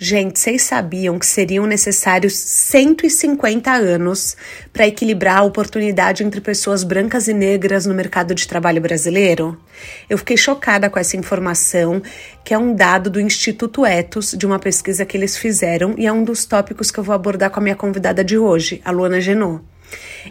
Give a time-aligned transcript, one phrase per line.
[0.00, 4.36] Gente, vocês sabiam que seriam necessários 150 anos
[4.72, 9.60] para equilibrar a oportunidade entre pessoas brancas e negras no mercado de trabalho brasileiro?
[10.08, 12.00] Eu fiquei chocada com essa informação,
[12.44, 16.12] que é um dado do Instituto Etos, de uma pesquisa que eles fizeram, e é
[16.12, 19.20] um dos tópicos que eu vou abordar com a minha convidada de hoje, a Luana
[19.20, 19.64] Genot.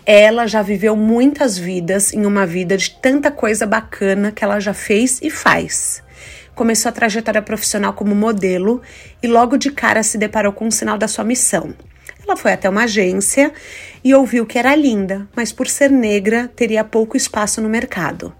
[0.05, 4.74] Ela já viveu muitas vidas em uma vida de tanta coisa bacana que ela já
[4.74, 6.07] fez e faz
[6.58, 8.82] começou a trajetória profissional como modelo
[9.22, 11.74] e logo de cara se deparou com um sinal da sua missão.
[12.26, 13.54] Ela foi até uma agência
[14.04, 18.34] e ouviu que era linda, mas por ser negra teria pouco espaço no mercado.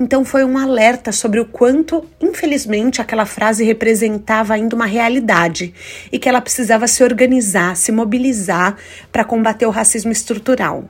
[0.00, 5.74] Então foi um alerta sobre o quanto, infelizmente, aquela frase representava ainda uma realidade
[6.10, 8.76] e que ela precisava se organizar, se mobilizar
[9.12, 10.88] para combater o racismo estrutural.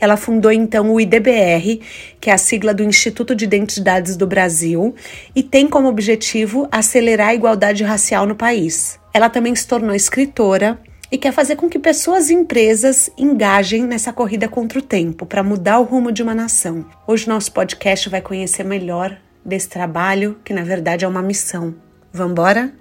[0.00, 1.80] Ela fundou então o IDBR,
[2.20, 4.94] que é a sigla do Instituto de Identidades do Brasil,
[5.36, 8.98] e tem como objetivo acelerar a igualdade racial no país.
[9.12, 10.78] Ela também se tornou escritora
[11.12, 15.42] e quer fazer com que pessoas e empresas engajem nessa corrida contra o tempo para
[15.42, 16.86] mudar o rumo de uma nação.
[17.06, 21.74] Hoje nosso podcast vai conhecer melhor desse trabalho, que na verdade é uma missão.
[22.12, 22.72] Vamos embora?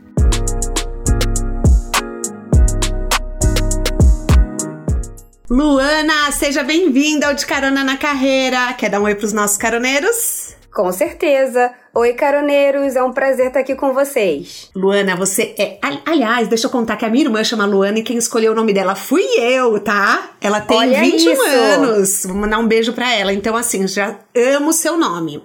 [5.49, 8.71] Luana, seja bem-vinda ao De Carona na Carreira.
[8.73, 10.55] Quer dar um oi para os nossos caroneiros?
[10.71, 11.73] Com certeza.
[11.91, 14.69] Oi, caroneiros, é um prazer estar aqui com vocês.
[14.75, 15.79] Luana, você é.
[16.05, 18.73] Aliás, deixa eu contar que a minha irmã chama Luana e quem escolheu o nome
[18.73, 20.33] dela fui eu, tá?
[20.39, 21.41] Ela tem Olha 21 isso.
[21.41, 22.25] anos.
[22.25, 23.33] Vou mandar um beijo para ela.
[23.33, 24.19] Então, assim, já
[24.55, 25.41] amo o seu nome.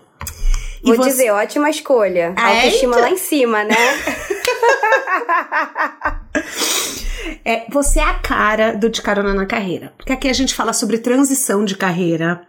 [0.82, 1.08] Vou você...
[1.08, 2.34] dizer, ótima escolha.
[2.36, 3.74] Ah, Autoestima lá em cima, né?
[7.44, 9.92] É, você é a cara do De Carona na Carreira.
[9.96, 12.46] Porque aqui a gente fala sobre transição de carreira,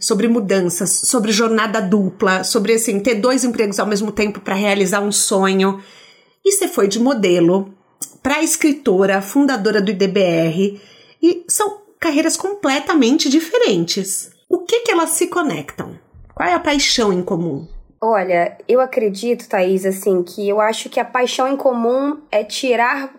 [0.00, 5.00] sobre mudanças, sobre jornada dupla, sobre assim, ter dois empregos ao mesmo tempo para realizar
[5.00, 5.82] um sonho.
[6.44, 7.72] E você foi de modelo
[8.22, 10.80] para escritora, fundadora do IDBR,
[11.22, 14.30] e são carreiras completamente diferentes.
[14.48, 15.98] O que que elas se conectam?
[16.34, 17.66] Qual é a paixão em comum?
[18.04, 23.14] Olha, eu acredito, Thaís, assim, que eu acho que a paixão em comum é tirar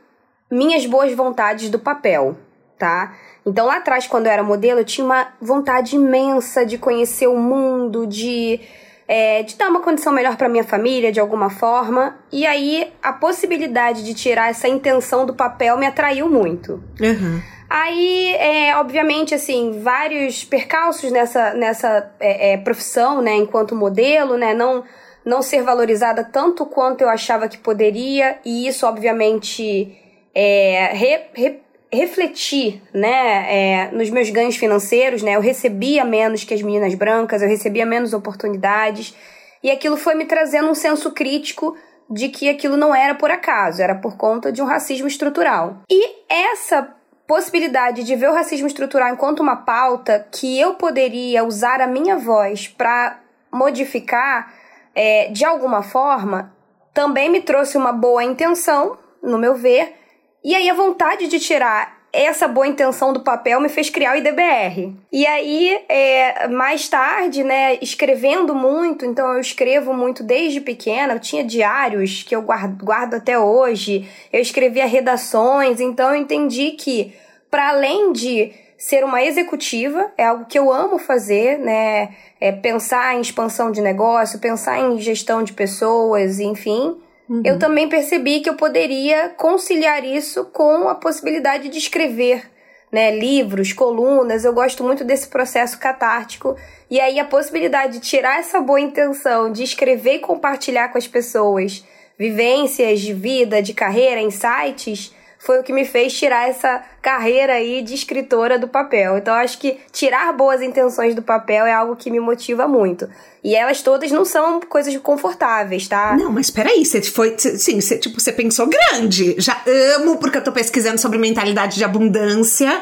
[0.51, 2.35] minhas boas vontades do papel,
[2.77, 3.16] tá?
[3.45, 7.38] Então lá atrás, quando eu era modelo, eu tinha uma vontade imensa de conhecer o
[7.38, 8.59] mundo, de,
[9.07, 12.17] é, de dar uma condição melhor para minha família de alguma forma.
[12.29, 16.83] E aí a possibilidade de tirar essa intenção do papel me atraiu muito.
[17.00, 17.41] Uhum.
[17.75, 24.53] Aí, é, obviamente, assim, vários percalços nessa, nessa é, é, profissão, né, enquanto modelo, né,
[24.53, 24.84] não,
[25.25, 29.97] não ser valorizada tanto quanto eu achava que poderia, e isso, obviamente,
[30.35, 35.35] é, re, re, refletir né, é, nos meus ganhos financeiros, né?
[35.35, 39.16] Eu recebia menos que as meninas brancas, eu recebia menos oportunidades,
[39.63, 41.75] e aquilo foi me trazendo um senso crítico
[42.07, 45.81] de que aquilo não era por acaso, era por conta de um racismo estrutural.
[45.89, 47.01] E essa
[47.33, 52.16] possibilidade de ver o racismo estrutural enquanto uma pauta que eu poderia usar a minha
[52.16, 53.19] voz para
[53.51, 54.53] modificar
[54.94, 56.53] é, de alguma forma,
[56.94, 59.95] também me trouxe uma boa intenção, no meu ver,
[60.44, 64.17] e aí a vontade de tirar essa boa intenção do papel me fez criar o
[64.17, 64.95] IDBR.
[65.11, 71.19] E aí, é, mais tarde, né, escrevendo muito, então eu escrevo muito desde pequena, eu
[71.19, 77.15] tinha diários que eu guardo, guardo até hoje, eu escrevia redações, então eu entendi que,
[77.53, 82.09] para além de ser uma executiva, é algo que eu amo fazer, né,
[82.41, 86.97] é pensar em expansão de negócio, pensar em gestão de pessoas, enfim,
[87.30, 87.42] Uhum.
[87.46, 92.52] Eu também percebi que eu poderia conciliar isso com a possibilidade de escrever
[92.92, 94.44] né, livros, colunas.
[94.44, 96.56] Eu gosto muito desse processo catártico.
[96.89, 101.07] E aí a possibilidade de tirar essa boa intenção de escrever e compartilhar com as
[101.07, 101.83] pessoas
[102.19, 105.13] vivências de vida, de carreira, insights,
[105.45, 109.18] foi o que me fez tirar essa carreira aí de escritora do papel.
[109.18, 113.10] Então acho que tirar boas intenções do papel é algo que me motiva muito.
[113.44, 116.16] E elas todas não são coisas confortáveis, tá?
[116.18, 117.36] Não, mas peraí, você foi.
[117.38, 119.36] Sim, você, tipo, você pensou grande.
[119.38, 119.62] Já
[119.98, 122.81] amo, porque eu tô pesquisando sobre mentalidade de abundância.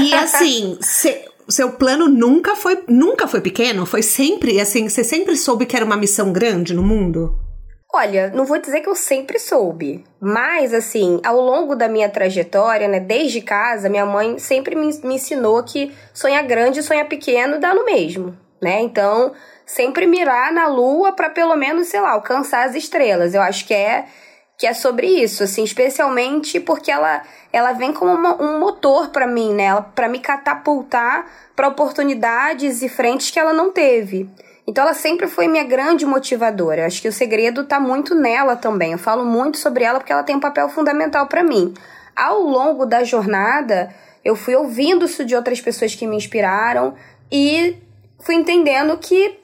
[0.00, 5.34] E assim, você seu plano nunca foi nunca foi pequeno, foi sempre assim, você sempre
[5.34, 7.38] soube que era uma missão grande no mundo?
[7.92, 12.86] Olha, não vou dizer que eu sempre soube, mas assim, ao longo da minha trajetória,
[12.86, 17.58] né, desde casa, minha mãe sempre me, me ensinou que sonhar grande e sonhar pequeno
[17.58, 18.82] dá no mesmo, né?
[18.82, 19.32] Então,
[19.64, 23.32] sempre mirar na lua para pelo menos, sei lá, alcançar as estrelas.
[23.32, 24.04] Eu acho que é
[24.58, 29.26] que é sobre isso, assim, especialmente porque ela ela vem como uma, um motor para
[29.26, 29.68] mim, né?
[29.94, 31.26] Para me catapultar
[31.56, 34.28] para oportunidades e frentes que ela não teve.
[34.68, 36.84] Então ela sempre foi minha grande motivadora.
[36.84, 38.92] Acho que o segredo tá muito nela também.
[38.92, 41.72] Eu falo muito sobre ela porque ela tem um papel fundamental para mim.
[42.14, 43.88] Ao longo da jornada,
[44.22, 46.94] eu fui ouvindo isso de outras pessoas que me inspiraram
[47.32, 47.78] e
[48.18, 49.38] fui entendendo que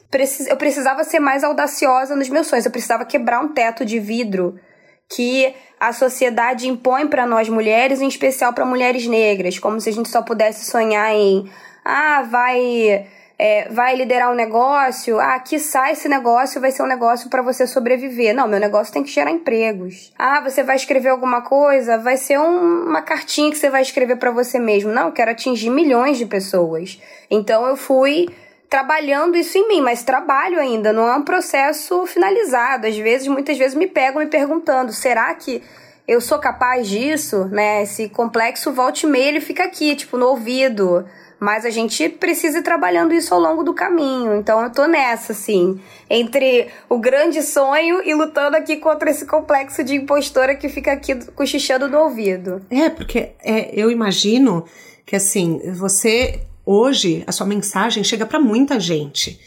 [0.46, 2.66] eu precisava ser mais audaciosa nos meus sonhos.
[2.66, 4.60] Eu precisava quebrar um teto de vidro
[5.08, 9.92] que a sociedade impõe para nós mulheres, em especial para mulheres negras, como se a
[9.92, 11.50] gente só pudesse sonhar em
[11.82, 13.06] ah, vai
[13.46, 17.66] é, vai liderar um negócio, ah, sai esse negócio vai ser um negócio para você
[17.66, 18.34] sobreviver.
[18.34, 20.14] Não, meu negócio tem que gerar empregos.
[20.18, 24.16] Ah, você vai escrever alguma coisa, vai ser um, uma cartinha que você vai escrever
[24.16, 24.90] para você mesmo.
[24.90, 26.98] Não, eu quero atingir milhões de pessoas.
[27.30, 28.30] Então eu fui
[28.70, 32.86] trabalhando isso em mim, mas trabalho ainda, não é um processo finalizado.
[32.86, 35.62] Às vezes, muitas vezes me pegam me perguntando, será que
[36.08, 37.82] eu sou capaz disso, né?
[37.82, 41.06] Esse complexo volte e ele fica aqui, tipo, no ouvido.
[41.44, 44.34] Mas a gente precisa ir trabalhando isso ao longo do caminho.
[44.34, 49.84] Então eu tô nessa, assim, entre o grande sonho e lutando aqui contra esse complexo
[49.84, 52.64] de impostora que fica aqui cochichando no ouvido.
[52.70, 54.64] É, porque é, eu imagino
[55.04, 59.38] que, assim, você hoje, a sua mensagem chega para muita gente.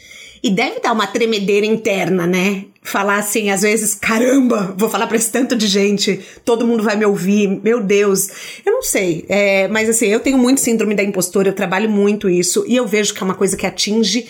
[0.42, 2.64] E deve dar uma tremedeira interna, né?
[2.82, 6.96] Falar assim, às vezes, caramba, vou falar pra esse tanto de gente, todo mundo vai
[6.96, 8.28] me ouvir, meu Deus.
[8.64, 12.28] Eu não sei, é, mas assim, eu tenho muito síndrome da impostora, eu trabalho muito
[12.30, 14.26] isso, e eu vejo que é uma coisa que atinge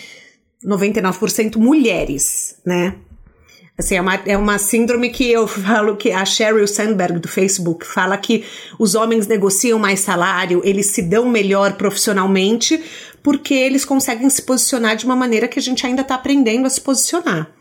[0.65, 2.95] 99% mulheres, né?
[3.79, 7.85] Assim, é uma, é uma síndrome que eu falo que a Sheryl Sandberg do Facebook
[7.85, 8.43] fala que
[8.77, 12.83] os homens negociam mais salário, eles se dão melhor profissionalmente,
[13.23, 16.69] porque eles conseguem se posicionar de uma maneira que a gente ainda está aprendendo a
[16.69, 17.51] se posicionar.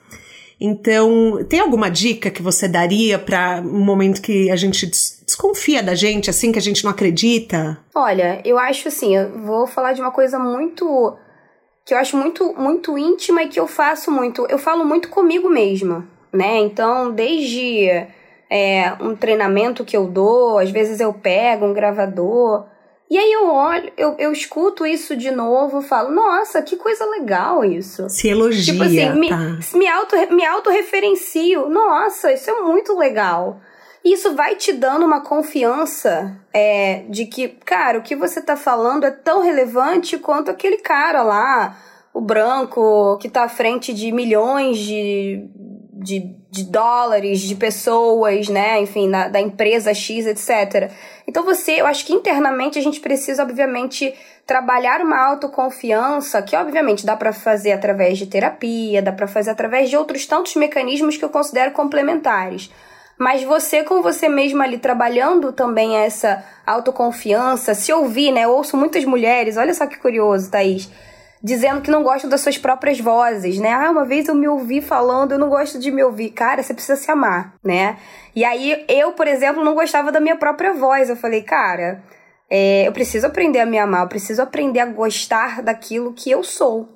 [0.60, 5.94] Então, tem alguma dica que você daria para um momento que a gente desconfia da
[5.94, 7.78] gente, assim, que a gente não acredita?
[7.94, 11.16] Olha, eu acho assim, eu vou falar de uma coisa muito
[11.84, 14.46] que eu acho muito, muito íntima e que eu faço muito.
[14.50, 16.58] Eu falo muito comigo mesma, né?
[16.58, 17.88] Então, desde
[18.50, 22.66] é, um treinamento que eu dou, às vezes eu pego um gravador.
[23.10, 27.64] E aí eu olho, eu, eu escuto isso de novo, falo, nossa, que coisa legal
[27.64, 28.08] isso.
[28.10, 29.38] Se elogia, tipo assim, tá.
[29.74, 31.70] me, me, auto, me autorreferencio.
[31.70, 33.60] Nossa, isso é muito legal.
[34.04, 39.04] Isso vai te dando uma confiança é, de que, cara, o que você tá falando
[39.04, 41.78] é tão relevante quanto aquele cara lá,
[42.12, 45.48] o branco, que tá à frente de milhões de,
[45.98, 48.80] de, de dólares, de pessoas, né?
[48.80, 50.90] Enfim, na, da empresa X, etc.
[51.26, 54.14] Então você, eu acho que internamente a gente precisa, obviamente,
[54.46, 59.90] trabalhar uma autoconfiança, que obviamente dá para fazer através de terapia, dá para fazer através
[59.90, 62.70] de outros tantos mecanismos que eu considero complementares
[63.18, 68.44] mas você com você mesma ali trabalhando também essa autoconfiança, se ouvir, né?
[68.44, 70.88] Eu ouço muitas mulheres, olha só que curioso, Thaís,
[71.42, 73.72] dizendo que não gostam das suas próprias vozes, né?
[73.72, 76.30] Ah, uma vez eu me ouvi falando, eu não gosto de me ouvir.
[76.30, 77.96] Cara, você precisa se amar, né?
[78.34, 81.08] E aí eu, por exemplo, não gostava da minha própria voz.
[81.08, 82.02] Eu falei, cara,
[82.50, 86.42] é, eu preciso aprender a me amar, eu preciso aprender a gostar daquilo que eu
[86.42, 86.88] sou.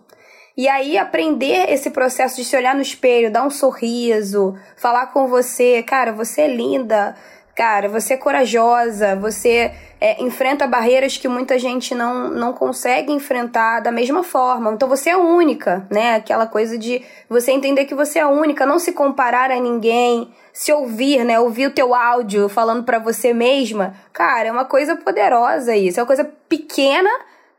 [0.56, 5.26] E aí aprender esse processo de se olhar no espelho, dar um sorriso, falar com
[5.26, 7.16] você, cara, você é linda,
[7.54, 13.80] cara, você é corajosa, você é, enfrenta barreiras que muita gente não, não consegue enfrentar
[13.80, 14.72] da mesma forma.
[14.72, 16.16] Então você é única, né?
[16.16, 20.72] Aquela coisa de você entender que você é única, não se comparar a ninguém, se
[20.72, 21.38] ouvir, né?
[21.38, 23.94] Ouvir o teu áudio falando para você mesma.
[24.12, 27.10] Cara, é uma coisa poderosa isso, é uma coisa pequena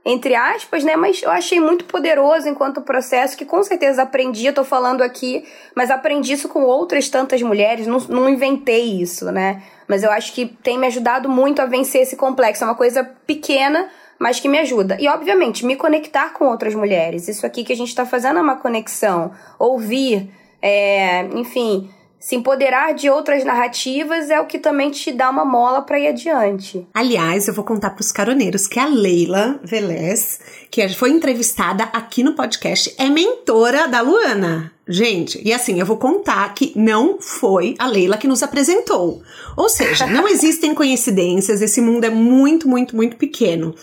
[0.06, 0.96] entre aspas, né?
[0.96, 5.46] Mas eu achei muito poderoso enquanto processo, que com certeza aprendi, eu tô falando aqui,
[5.74, 9.64] mas aprendi isso com outras tantas mulheres, não, não inventei isso, né?
[9.88, 12.64] Mas eu acho que tem me ajudado muito a vencer esse complexo.
[12.64, 14.98] É uma coisa pequena, mas que me ajuda.
[15.00, 17.28] E, obviamente, me conectar com outras mulheres.
[17.28, 19.32] Isso aqui que a gente tá fazendo é uma conexão.
[19.60, 20.30] Ouvir,
[20.62, 21.90] é, enfim
[22.24, 26.08] se empoderar de outras narrativas é o que também te dá uma mola para ir
[26.08, 26.88] adiante.
[26.94, 30.40] Aliás, eu vou contar para os caroneiros que a Leila Velez,
[30.72, 34.73] que foi entrevistada aqui no podcast, é mentora da Luana.
[34.88, 39.22] Gente, e assim, eu vou contar que não foi a Leila que nos apresentou.
[39.56, 43.74] Ou seja, não existem coincidências, esse mundo é muito, muito, muito pequeno.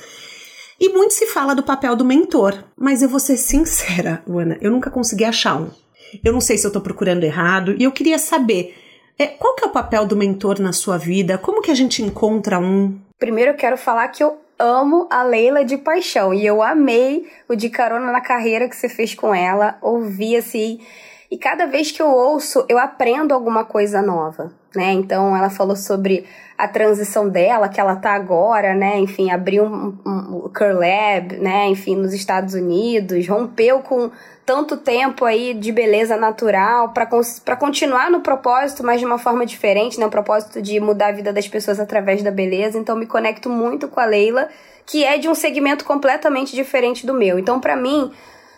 [0.79, 4.71] E muito se fala do papel do mentor, mas eu vou ser sincera, Luana, eu
[4.71, 5.71] nunca consegui achar um.
[6.25, 8.75] eu não sei se eu estou procurando errado, e eu queria saber
[9.19, 11.37] é, qual que é o papel do mentor na sua vida?
[11.37, 12.99] Como que a gente encontra um?
[13.19, 17.57] Primeiro eu quero falar que eu amo a Leila de paixão e eu amei o
[17.57, 20.79] de carona na carreira que você fez com ela, ouvi assim,
[21.31, 24.93] e cada vez que eu ouço, eu aprendo alguma coisa nova, né?
[24.93, 26.27] Então ela falou sobre
[26.59, 28.99] a transição dela, que ela tá agora, né?
[28.99, 31.69] Enfim, abriu um, um, um Curlab, né?
[31.69, 34.11] Enfim, nos Estados Unidos, rompeu com
[34.51, 39.97] tanto tempo aí de beleza natural para continuar no propósito, mas de uma forma diferente,
[40.01, 40.05] né?
[40.05, 42.77] O propósito de mudar a vida das pessoas através da beleza.
[42.77, 44.49] Então, me conecto muito com a Leila,
[44.85, 47.39] que é de um segmento completamente diferente do meu.
[47.39, 48.11] Então, para mim,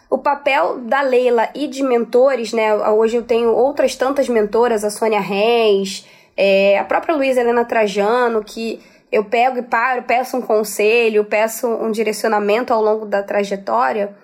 [0.08, 2.74] o papel da Leila e de mentores, né?
[2.88, 8.42] Hoje eu tenho outras tantas mentoras, a Sônia Reis, é, a própria Luísa Helena Trajano,
[8.42, 8.80] que
[9.12, 14.16] eu pego e paro, peço um conselho, peço um direcionamento ao longo da trajetória,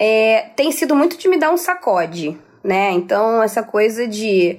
[0.00, 2.90] é, tem sido muito de me dar um sacode, né?
[2.92, 4.58] Então, essa coisa de.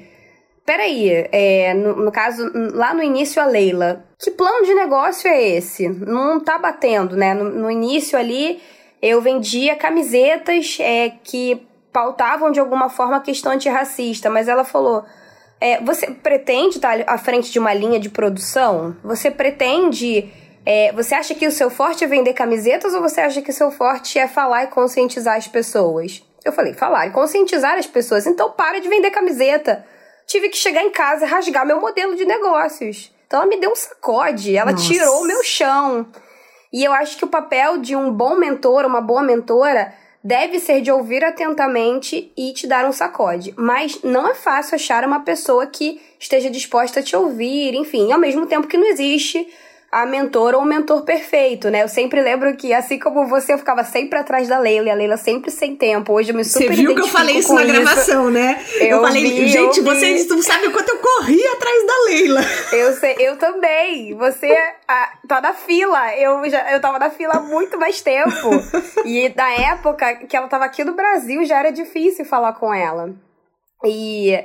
[0.63, 5.41] Peraí, é, no, no caso, lá no início, a Leila, que plano de negócio é
[5.41, 5.89] esse?
[5.89, 7.33] Não tá batendo, né?
[7.33, 8.61] No, no início ali,
[9.01, 15.03] eu vendia camisetas é, que pautavam de alguma forma a questão antirracista, mas ela falou
[15.61, 18.95] é, você pretende estar à frente de uma linha de produção?
[19.03, 20.27] Você pretende.
[20.65, 23.53] É, você acha que o seu forte é vender camisetas ou você acha que o
[23.53, 26.23] seu forte é falar e conscientizar as pessoas?
[26.43, 28.27] Eu falei, falar e conscientizar as pessoas.
[28.27, 29.85] Então para de vender camiseta.
[30.27, 33.11] Tive que chegar em casa e rasgar meu modelo de negócios.
[33.25, 34.85] Então ela me deu um sacode, ela Nossa.
[34.85, 36.05] tirou o meu chão.
[36.71, 40.81] E eu acho que o papel de um bom mentor, uma boa mentora, deve ser
[40.81, 43.53] de ouvir atentamente e te dar um sacode.
[43.57, 48.19] Mas não é fácil achar uma pessoa que esteja disposta a te ouvir, enfim, ao
[48.19, 49.47] mesmo tempo que não existe
[49.91, 51.83] a mentora ou o mentor perfeito, né?
[51.83, 54.95] Eu sempre lembro que, assim como você, eu ficava sempre atrás da Leila, e a
[54.95, 56.13] Leila sempre sem tempo.
[56.13, 57.73] Hoje eu me super Você viu que eu falei isso na isso.
[57.73, 58.63] gravação, né?
[58.79, 61.93] Eu, eu falei, vi, gente, eu vocês não sabem o quanto eu corri atrás da
[62.05, 62.41] Leila.
[62.71, 64.15] Eu sei, eu também.
[64.15, 64.47] Você
[64.87, 66.15] ah, tá na fila.
[66.15, 68.49] Eu, já, eu tava na fila há muito mais tempo.
[69.05, 73.13] e na época que ela tava aqui no Brasil, já era difícil falar com ela.
[73.83, 74.43] E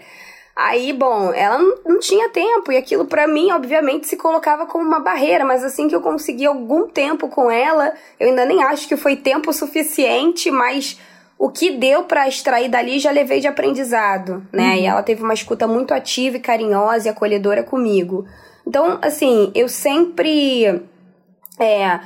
[0.56, 5.00] Aí, bom, ela não tinha tempo e aquilo para mim, obviamente, se colocava como uma
[5.00, 8.96] barreira, mas assim que eu consegui algum tempo com ela, eu ainda nem acho que
[8.96, 10.98] foi tempo suficiente, mas
[11.38, 14.70] o que deu para extrair dali já levei de aprendizado, né?
[14.70, 14.76] Uhum.
[14.76, 18.24] E ela teve uma escuta muito ativa e carinhosa e acolhedora comigo.
[18.66, 20.82] Então, assim, eu sempre
[21.58, 22.00] é,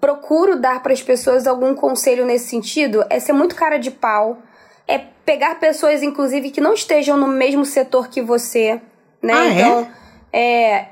[0.00, 4.42] procuro dar para as pessoas algum conselho nesse sentido, é ser muito cara de pau
[4.86, 8.80] é pegar pessoas, inclusive, que não estejam no mesmo setor que você,
[9.22, 9.32] né?
[9.32, 9.52] Ah, é?
[9.52, 9.88] então,
[10.32, 10.72] é?
[10.72, 10.88] é?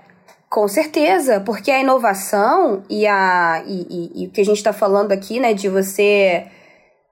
[0.49, 4.73] Com certeza, porque a inovação e, a, e, e, e o que a gente está
[4.73, 6.47] falando aqui, né, de você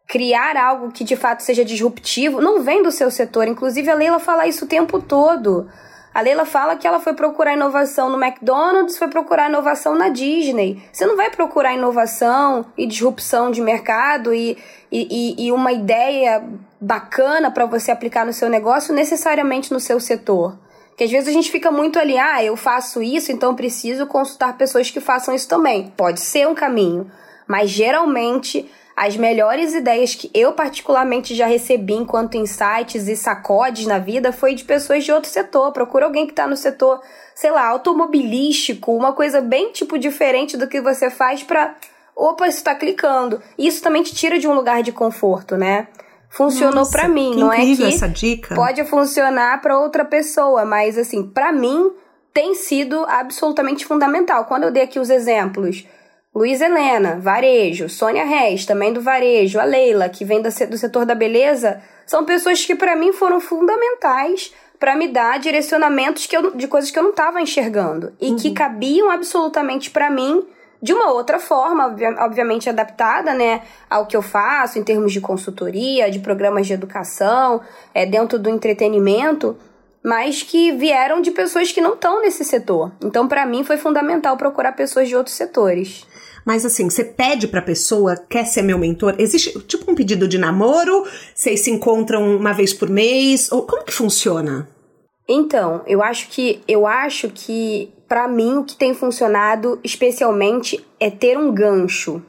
[0.07, 3.47] criar algo que de fato seja disruptivo, não vem do seu setor.
[3.47, 5.71] Inclusive, a Leila fala isso o tempo todo.
[6.13, 10.83] A Leila fala que ela foi procurar inovação no McDonald's, foi procurar inovação na Disney.
[10.93, 14.59] Você não vai procurar inovação e disrupção de mercado e,
[14.91, 16.43] e, e uma ideia
[16.81, 20.59] bacana para você aplicar no seu negócio necessariamente no seu setor.
[20.89, 24.57] Porque às vezes a gente fica muito ali, ah, eu faço isso, então preciso consultar
[24.57, 25.93] pessoas que façam isso também.
[25.97, 27.11] Pode ser um caminho,
[27.47, 33.99] mas geralmente as melhores ideias que eu particularmente já recebi enquanto insights e sacodes na
[33.99, 35.73] vida foi de pessoas de outro setor.
[35.73, 37.01] Procura alguém que está no setor,
[37.35, 41.77] sei lá, automobilístico, uma coisa bem tipo diferente do que você faz para
[42.15, 43.41] opa, isso está clicando.
[43.57, 45.89] Isso também te tira de um lugar de conforto, né?
[46.31, 48.55] Funcionou para mim, não é que essa dica.
[48.55, 51.93] pode funcionar para outra pessoa, mas assim, para mim
[52.33, 54.45] tem sido absolutamente fundamental.
[54.45, 55.85] Quando eu dei aqui os exemplos,
[56.33, 61.15] Luiz Helena, varejo, Sônia Reis, também do varejo, a Leila, que vem do setor da
[61.15, 66.69] beleza, são pessoas que para mim foram fundamentais para me dar direcionamentos que eu, de
[66.69, 68.37] coisas que eu não estava enxergando e uhum.
[68.37, 70.47] que cabiam absolutamente para mim
[70.83, 76.11] de uma outra forma, obviamente adaptada, né, ao que eu faço em termos de consultoria,
[76.11, 77.61] de programas de educação,
[77.95, 79.57] é, dentro do entretenimento,
[80.03, 82.93] mas que vieram de pessoas que não estão nesse setor.
[83.03, 86.07] Então, para mim, foi fundamental procurar pessoas de outros setores.
[86.45, 89.15] Mas assim, você pede pra pessoa, quer ser meu mentor?
[89.19, 91.05] Existe tipo um pedido de namoro?
[91.35, 93.53] Vocês se encontram uma vez por mês?
[93.53, 94.69] Ou como que funciona?
[95.29, 101.09] Então, eu acho que eu acho que para mim o que tem funcionado especialmente é
[101.09, 102.21] ter um gancho.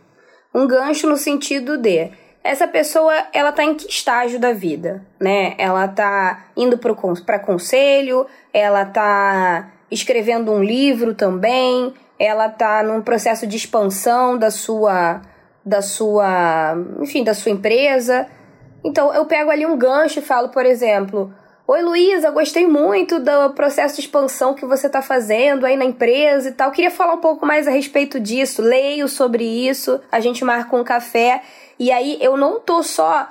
[0.53, 2.11] Um gancho no sentido de
[2.43, 5.55] essa pessoa, ela tá em que estágio da vida, né?
[5.57, 13.47] Ela tá indo para conselho, ela tá escrevendo um livro também, ela tá num processo
[13.47, 15.23] de expansão da sua
[15.65, 18.27] da sua, enfim, da sua empresa.
[18.83, 21.33] Então eu pego ali um gancho e falo, por exemplo,
[21.67, 26.49] Oi Luísa, gostei muito do processo de expansão que você está fazendo aí na empresa
[26.49, 26.71] e tal.
[26.71, 28.61] Queria falar um pouco mais a respeito disso.
[28.61, 31.41] Leio sobre isso, a gente marca um café.
[31.79, 33.27] E aí eu não tô só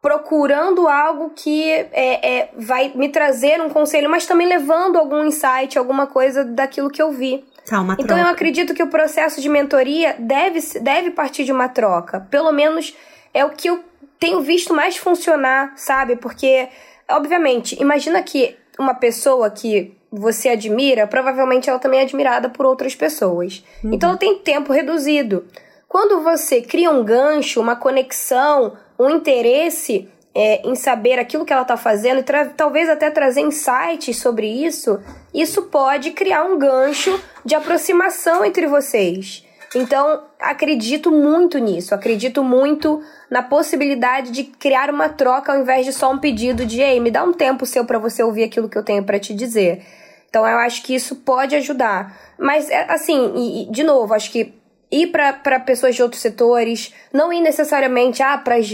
[0.00, 5.76] procurando algo que é, é, vai me trazer um conselho, mas também levando algum insight,
[5.76, 7.44] alguma coisa daquilo que eu vi.
[7.66, 8.22] Tá, então troca.
[8.22, 12.20] eu acredito que o processo de mentoria deve, deve partir de uma troca.
[12.30, 12.96] Pelo menos
[13.34, 13.84] é o que eu
[14.18, 16.16] tenho visto mais funcionar, sabe?
[16.16, 16.68] Porque,
[17.10, 22.94] obviamente, imagina que uma pessoa que você admira, provavelmente ela também é admirada por outras
[22.94, 23.64] pessoas.
[23.82, 23.92] Uhum.
[23.92, 25.44] Então ela tem tempo reduzido.
[25.88, 31.62] Quando você cria um gancho, uma conexão, um interesse é, em saber aquilo que ela
[31.62, 32.24] está fazendo e
[32.54, 35.00] talvez até trazer insights sobre isso,
[35.32, 39.44] isso pode criar um gancho de aproximação entre vocês.
[39.74, 45.92] Então, acredito muito nisso, acredito muito na possibilidade de criar uma troca ao invés de
[45.92, 48.78] só um pedido de ei, me dá um tempo seu para você ouvir aquilo que
[48.78, 49.84] eu tenho para te dizer.
[50.28, 52.18] Então, eu acho que isso pode ajudar.
[52.38, 54.54] Mas, é, assim, e, de novo, acho que
[54.90, 58.68] ir para pessoas de outros setores, não ir necessariamente ah, para as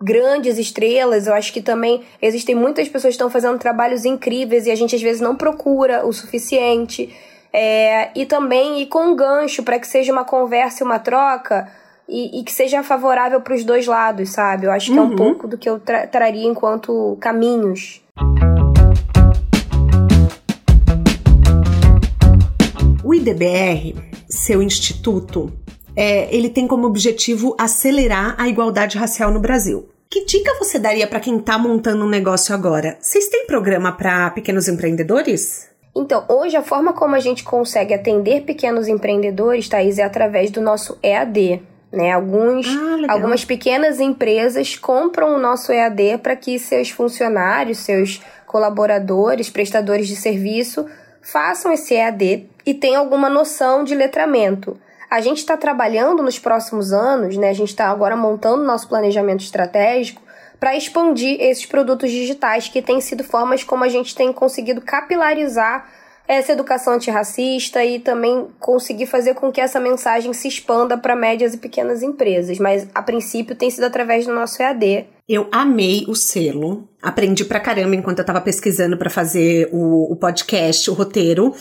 [0.00, 1.26] grandes estrelas.
[1.26, 4.94] Eu acho que também existem muitas pessoas que estão fazendo trabalhos incríveis e a gente
[4.94, 7.14] às vezes não procura o suficiente.
[7.58, 11.66] É, e também ir com um gancho para que seja uma conversa e uma troca
[12.06, 14.66] e, e que seja favorável para os dois lados, sabe?
[14.66, 14.98] Eu acho que uhum.
[14.98, 15.16] é um uhum.
[15.16, 18.02] pouco do que eu tra traria enquanto caminhos.
[23.02, 23.94] O IDBR,
[24.28, 25.50] seu instituto,
[25.96, 29.88] é, ele tem como objetivo acelerar a igualdade racial no Brasil.
[30.10, 32.98] Que dica você daria para quem está montando um negócio agora?
[33.00, 35.74] Vocês têm programa para pequenos empreendedores?
[35.96, 40.60] Então, hoje a forma como a gente consegue atender pequenos empreendedores, Thaís, é através do
[40.60, 41.62] nosso EAD.
[41.90, 42.12] Né?
[42.12, 49.48] Alguns, ah, algumas pequenas empresas compram o nosso EAD para que seus funcionários, seus colaboradores,
[49.48, 50.86] prestadores de serviço
[51.22, 54.76] façam esse EAD e tenham alguma noção de letramento.
[55.08, 57.48] A gente está trabalhando nos próximos anos, né?
[57.48, 60.20] A gente está agora montando nosso planejamento estratégico
[60.58, 65.86] para expandir esses produtos digitais, que têm sido formas como a gente tem conseguido capilarizar
[66.28, 71.54] essa educação antirracista e também conseguir fazer com que essa mensagem se expanda para médias
[71.54, 72.58] e pequenas empresas.
[72.58, 75.06] Mas a princípio tem sido através do nosso EAD.
[75.28, 80.16] Eu amei o selo, aprendi pra caramba enquanto eu tava pesquisando para fazer o, o
[80.16, 81.54] podcast, o roteiro.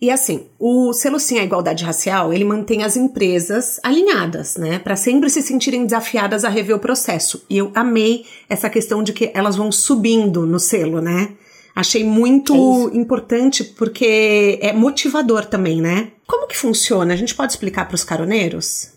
[0.00, 4.78] E assim, o selo Sim à Igualdade Racial, ele mantém as empresas alinhadas, né?
[4.78, 7.44] Para sempre se sentirem desafiadas a rever o processo.
[7.48, 11.30] E eu amei essa questão de que elas vão subindo no selo, né?
[11.74, 16.12] Achei muito é importante porque é motivador também, né?
[16.26, 17.14] Como que funciona?
[17.14, 18.92] A gente pode explicar para os caroneiros?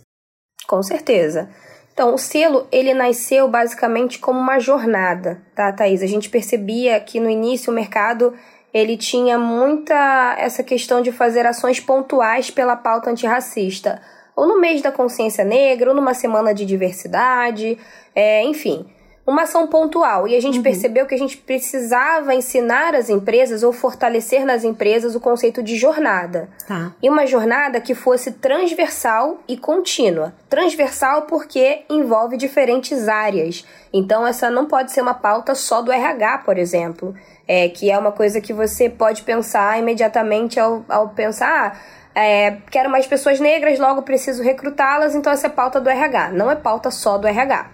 [0.67, 1.49] Com certeza.
[1.93, 6.01] Então, o selo, ele nasceu basicamente como uma jornada, tá, Thaís?
[6.01, 8.33] A gente percebia que no início o mercado
[8.73, 14.01] ele tinha muita essa questão de fazer ações pontuais pela pauta antirracista,
[14.35, 17.77] ou no mês da consciência negra, ou numa semana de diversidade,
[18.15, 18.85] é, enfim,
[19.29, 20.27] uma ação pontual.
[20.27, 20.63] E a gente uhum.
[20.63, 25.75] percebeu que a gente precisava ensinar as empresas ou fortalecer nas empresas o conceito de
[25.75, 26.49] jornada.
[26.67, 26.93] Tá.
[27.01, 30.33] E uma jornada que fosse transversal e contínua.
[30.49, 33.65] Transversal porque envolve diferentes áreas.
[33.93, 37.15] Então, essa não pode ser uma pauta só do RH, por exemplo
[37.49, 41.81] é, que é uma coisa que você pode pensar imediatamente ao, ao pensar.
[42.13, 46.29] Ah, é, quero mais pessoas negras, logo preciso recrutá-las, então essa é pauta do RH.
[46.33, 47.71] Não é pauta só do RH.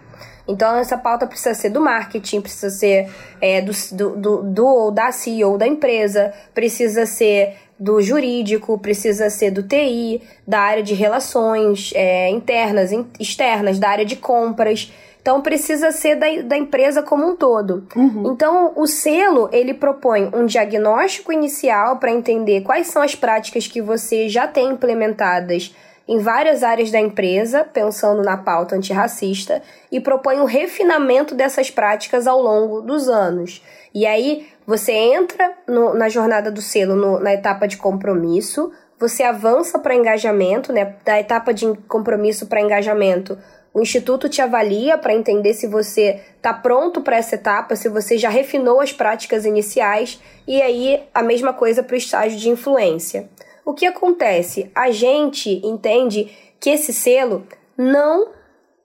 [0.47, 3.11] Então, essa pauta precisa ser do marketing, precisa ser
[3.41, 3.73] é, do,
[4.15, 10.21] do, do, ou da CEO da empresa, precisa ser do jurídico, precisa ser do TI,
[10.47, 14.93] da área de relações é, internas, externas, da área de compras.
[15.25, 17.87] Então precisa ser da, da empresa como um todo.
[17.95, 18.31] Uhum.
[18.31, 23.81] Então o selo ele propõe um diagnóstico inicial para entender quais são as práticas que
[23.81, 25.75] você já tem implementadas
[26.07, 32.27] em várias áreas da empresa, pensando na pauta antirracista, e propõe um refinamento dessas práticas
[32.27, 33.63] ao longo dos anos.
[33.95, 39.23] E aí você entra no, na jornada do selo no, na etapa de compromisso, você
[39.23, 40.93] avança para engajamento, né?
[41.03, 43.35] Da etapa de compromisso para engajamento,
[43.75, 48.17] o instituto te avalia para entender se você está pronto para essa etapa, se você
[48.17, 53.29] já refinou as práticas iniciais, e aí a mesma coisa para o estágio de influência.
[53.65, 54.71] O que acontece?
[54.73, 57.45] A gente entende que esse selo
[57.77, 58.29] não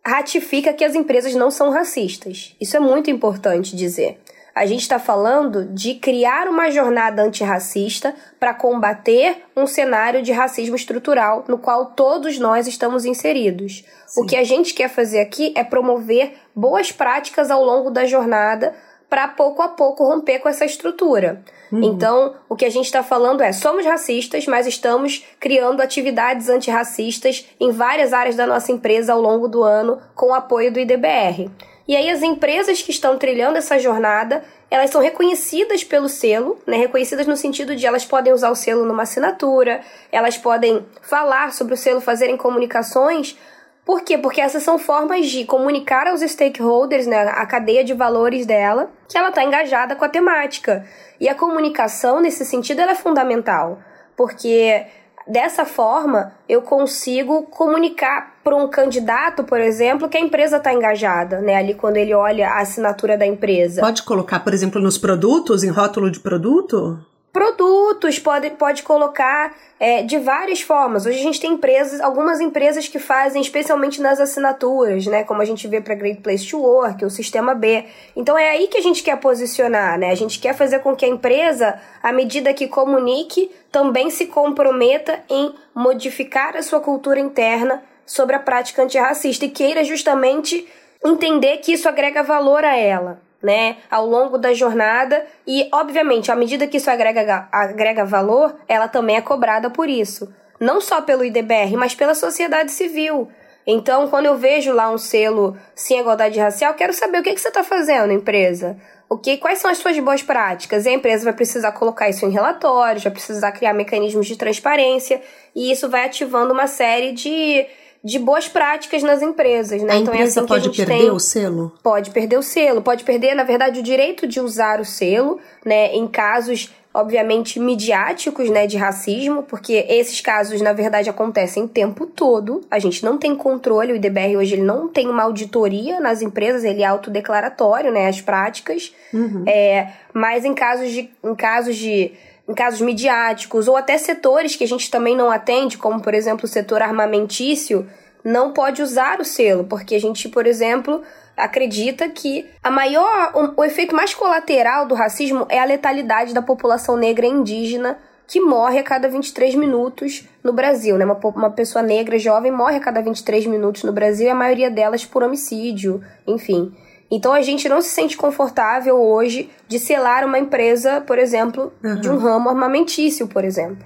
[0.05, 2.57] ratifica que as empresas não são racistas.
[2.61, 4.19] Isso é muito importante dizer.
[4.55, 10.77] A gente está falando de criar uma jornada antirracista para combater um cenário de racismo
[10.77, 13.85] estrutural no qual todos nós estamos inseridos.
[14.07, 14.23] Sim.
[14.23, 18.75] O que a gente quer fazer aqui é promover boas práticas ao longo da jornada
[19.09, 21.43] para pouco a pouco romper com essa estrutura.
[21.73, 21.83] Uhum.
[21.83, 27.47] Então, o que a gente está falando é: somos racistas, mas estamos criando atividades antirracistas
[27.59, 31.51] em várias áreas da nossa empresa ao longo do ano com o apoio do IDBR.
[31.91, 36.77] E aí, as empresas que estão trilhando essa jornada, elas são reconhecidas pelo selo, né?
[36.77, 39.81] Reconhecidas no sentido de elas podem usar o selo numa assinatura,
[40.13, 43.37] elas podem falar sobre o selo, fazerem comunicações,
[43.85, 44.17] por quê?
[44.17, 49.19] Porque essas são formas de comunicar aos stakeholders, né, a cadeia de valores dela, que
[49.19, 50.87] ela está engajada com a temática.
[51.19, 53.81] E a comunicação, nesse sentido, ela é fundamental,
[54.17, 54.87] porque
[55.31, 61.41] dessa forma eu consigo comunicar para um candidato, por exemplo, que a empresa está engajada,
[61.41, 61.55] né?
[61.55, 63.81] Ali quando ele olha a assinatura da empresa.
[63.81, 66.99] Pode colocar, por exemplo, nos produtos, em rótulo de produto?
[67.33, 71.07] Produtos, pode, pode colocar é, de várias formas.
[71.07, 75.23] Hoje a gente tem empresas, algumas empresas que fazem, especialmente nas assinaturas, né?
[75.23, 77.85] Como a gente vê para Great Place to Work, o Sistema B.
[78.17, 80.11] Então é aí que a gente quer posicionar, né?
[80.11, 85.23] A gente quer fazer com que a empresa, à medida que comunique, também se comprometa
[85.31, 90.67] em modificar a sua cultura interna sobre a prática antirracista e queira justamente
[91.05, 96.37] entender que isso agrega valor a ela né, ao longo da jornada e, obviamente, à
[96.37, 100.33] medida que isso agrega, agrega valor, ela também é cobrada por isso.
[100.59, 103.29] Não só pelo IDBR, mas pela sociedade civil.
[103.67, 107.41] Então, quando eu vejo lá um selo sem igualdade racial, quero saber o que, que
[107.41, 108.77] você está fazendo, empresa.
[109.09, 110.87] O que, quais são as suas boas práticas?
[110.87, 115.21] E a empresa vai precisar colocar isso em relatórios, vai precisar criar mecanismos de transparência,
[115.55, 117.67] e isso vai ativando uma série de
[118.03, 119.93] de boas práticas nas empresas, né?
[119.93, 121.11] A então empresa é assim pode perder tem...
[121.11, 121.73] o selo?
[121.83, 125.95] Pode perder o selo, pode perder, na verdade, o direito de usar o selo, né?
[125.95, 128.67] Em casos, obviamente, midiáticos, né?
[128.67, 132.63] De racismo, porque esses casos, na verdade, acontecem o tempo todo.
[132.71, 136.65] A gente não tem controle, o IDBR hoje ele não tem uma auditoria nas empresas,
[136.65, 138.09] ele é autodeclaratório, né?
[138.09, 138.95] As práticas.
[139.13, 139.45] Uhum.
[139.47, 141.11] É, mas em casos de.
[141.23, 142.13] Em casos de
[142.51, 146.47] em casos midiáticos, ou até setores que a gente também não atende, como por exemplo
[146.47, 147.89] o setor armamentício,
[148.25, 151.01] não pode usar o selo, porque a gente, por exemplo,
[151.37, 156.43] acredita que a maior, o, o efeito mais colateral do racismo é a letalidade da
[156.43, 161.05] população negra e indígena que morre a cada 23 minutos no Brasil, né?
[161.05, 164.71] Uma, uma pessoa negra jovem morre a cada 23 minutos no Brasil e a maioria
[164.71, 166.73] delas por homicídio, enfim.
[167.11, 172.01] Então a gente não se sente confortável hoje de selar uma empresa, por exemplo, uhum.
[172.01, 173.85] de um ramo armamentício, por exemplo.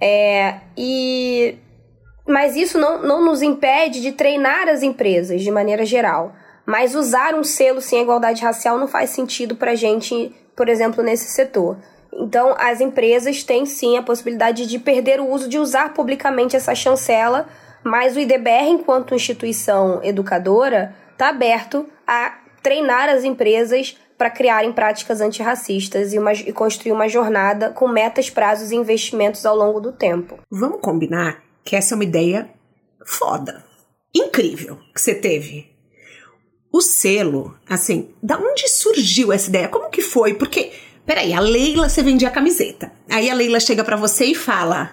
[0.00, 1.58] É, e
[2.26, 6.32] mas isso não, não nos impede de treinar as empresas de maneira geral.
[6.64, 11.30] Mas usar um selo sem igualdade racial não faz sentido para gente, por exemplo, nesse
[11.32, 11.78] setor.
[12.12, 16.74] Então, as empresas têm sim a possibilidade de perder o uso de usar publicamente essa
[16.74, 17.48] chancela,
[17.82, 25.20] mas o IDBR, enquanto instituição educadora, está aberto a treinar as empresas para criarem práticas
[25.20, 29.92] antirracistas e, uma, e construir uma jornada com metas, prazos e investimentos ao longo do
[29.92, 30.38] tempo.
[30.50, 32.48] Vamos combinar que essa é uma ideia
[33.04, 33.64] foda,
[34.14, 35.72] incrível que você teve.
[36.72, 39.68] O selo, assim, da onde surgiu essa ideia?
[39.68, 40.34] Como que foi?
[40.34, 40.72] Porque,
[41.04, 42.92] peraí, a Leila você vendia camiseta.
[43.10, 44.90] Aí a Leila chega para você e fala: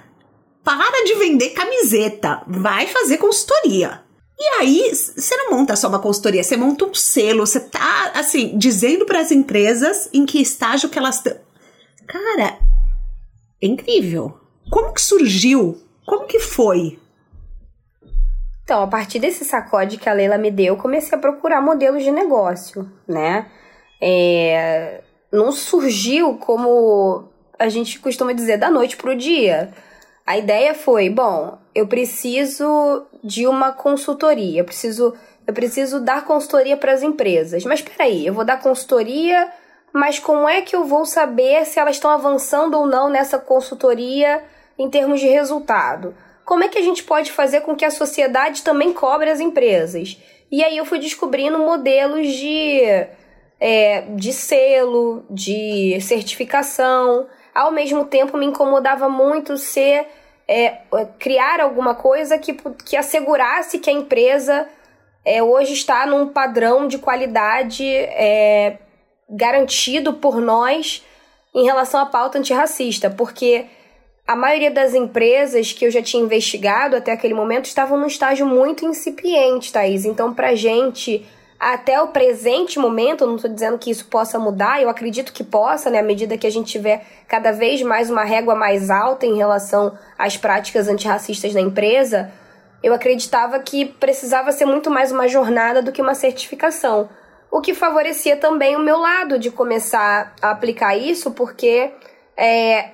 [0.64, 4.04] para de vender camiseta, vai fazer consultoria.
[4.40, 8.58] E aí, você não monta só uma consultoria, você monta um selo, você tá, assim,
[8.58, 11.36] dizendo para as empresas em que estágio que elas estão.
[12.08, 12.58] Cara,
[13.62, 14.40] é incrível.
[14.72, 15.82] Como que surgiu?
[16.06, 16.98] Como que foi?
[18.64, 22.04] Então, a partir desse sacode que a Leila me deu, eu comecei a procurar modelos
[22.04, 23.48] de negócio, né?
[24.02, 29.74] É, não surgiu como a gente costuma dizer da noite pro dia.
[30.26, 35.14] A ideia foi, bom, eu preciso de uma consultoria, eu preciso,
[35.46, 37.66] eu preciso dar consultoria para as empresas.
[37.66, 39.52] Mas peraí, eu vou dar consultoria,
[39.92, 44.44] mas como é que eu vou saber se elas estão avançando ou não nessa consultoria
[44.78, 46.16] em termos de resultado?
[46.46, 50.18] Como é que a gente pode fazer com que a sociedade também cobre as empresas?
[50.52, 52.82] E aí eu fui descobrindo modelos de,
[53.60, 57.28] é, de selo, de certificação.
[57.54, 60.08] Ao mesmo tempo, me incomodava muito ser
[60.50, 60.80] é,
[61.20, 64.68] criar alguma coisa que, que assegurasse que a empresa
[65.24, 68.80] é, hoje está num padrão de qualidade é,
[69.30, 71.06] garantido por nós
[71.54, 73.68] em relação à pauta antirracista, porque
[74.26, 78.48] a maioria das empresas que eu já tinha investigado até aquele momento estavam num estágio
[78.48, 80.04] muito incipiente, Thaís.
[80.04, 81.24] Então, para gente
[81.60, 85.90] até o presente momento, não estou dizendo que isso possa mudar, eu acredito que possa,
[85.90, 89.36] né, à medida que a gente tiver cada vez mais uma régua mais alta em
[89.36, 92.32] relação às práticas antirracistas na empresa,
[92.82, 97.10] eu acreditava que precisava ser muito mais uma jornada do que uma certificação.
[97.52, 101.92] O que favorecia também o meu lado de começar a aplicar isso, porque
[102.38, 102.92] é,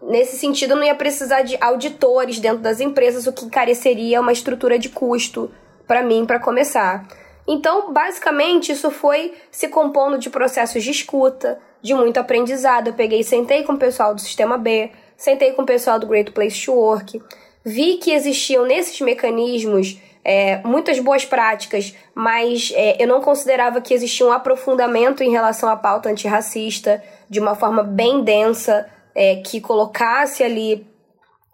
[0.00, 4.78] nesse sentido não ia precisar de auditores dentro das empresas, o que encareceria uma estrutura
[4.78, 5.50] de custo
[5.86, 7.06] para mim para começar.
[7.48, 12.88] Então, basicamente, isso foi se compondo de processos de escuta, de muito aprendizado.
[12.88, 16.30] Eu peguei, sentei com o pessoal do Sistema B, sentei com o pessoal do Great
[16.32, 17.22] Place to Work,
[17.64, 23.94] vi que existiam nesses mecanismos é, muitas boas práticas, mas é, eu não considerava que
[23.94, 29.60] existia um aprofundamento em relação à pauta antirracista de uma forma bem densa, é, que
[29.60, 30.86] colocasse ali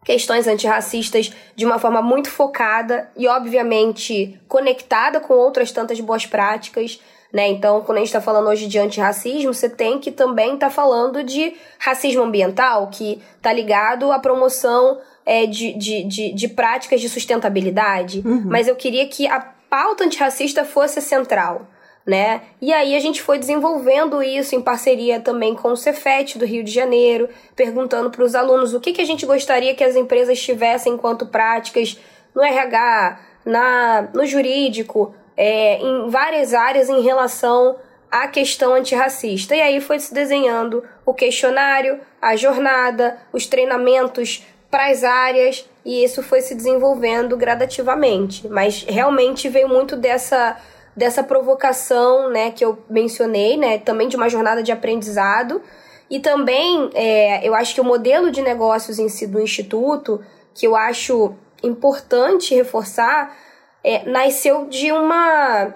[0.05, 7.01] questões antirracistas de uma forma muito focada e, obviamente, conectada com outras tantas boas práticas.
[7.33, 7.49] Né?
[7.49, 10.73] Então, quando a gente está falando hoje de antirracismo, você tem que também estar tá
[10.73, 17.01] falando de racismo ambiental, que está ligado à promoção é, de, de, de, de, práticas
[17.01, 18.23] de sustentabilidade.
[18.25, 18.45] Uhum.
[18.45, 21.67] Mas eu queria que a pauta antirracista fosse central
[22.07, 22.43] né?
[22.61, 26.63] E aí a gente foi desenvolvendo isso em parceria também com o Cefet do Rio
[26.63, 30.41] de Janeiro, perguntando para os alunos o que, que a gente gostaria que as empresas
[30.41, 31.99] tivessem enquanto práticas
[32.35, 37.77] no RH, na, no jurídico, é, em várias áreas em relação
[38.11, 39.57] à questão antirracista.
[39.57, 46.03] E aí foi se desenhando o questionário, a jornada, os treinamentos para as áreas, e
[46.03, 48.49] isso foi se desenvolvendo gradativamente.
[48.49, 50.57] Mas realmente veio muito dessa
[50.97, 55.61] dessa provocação, né, que eu mencionei, né, também de uma jornada de aprendizado.
[56.09, 60.67] E também, é, eu acho que o modelo de negócios em si do Instituto, que
[60.67, 63.37] eu acho importante reforçar,
[63.83, 65.75] é, nasceu de uma.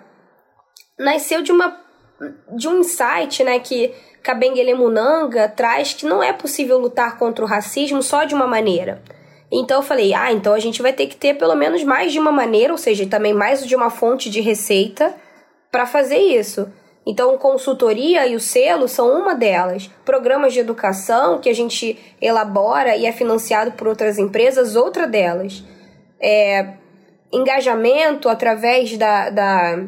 [0.99, 1.81] Nasceu de uma.
[2.57, 7.49] de um insight, né, que Kabengele Munanga traz que não é possível lutar contra o
[7.49, 9.03] racismo só de uma maneira.
[9.51, 12.19] Então eu falei, ah, então a gente vai ter que ter pelo menos mais de
[12.19, 15.15] uma maneira, ou seja, também mais de uma fonte de receita
[15.71, 16.71] para fazer isso.
[17.07, 19.91] Então, consultoria e o selo são uma delas.
[20.05, 25.65] Programas de educação que a gente elabora e é financiado por outras empresas, outra delas.
[26.21, 26.75] É,
[27.33, 29.85] engajamento através da, da,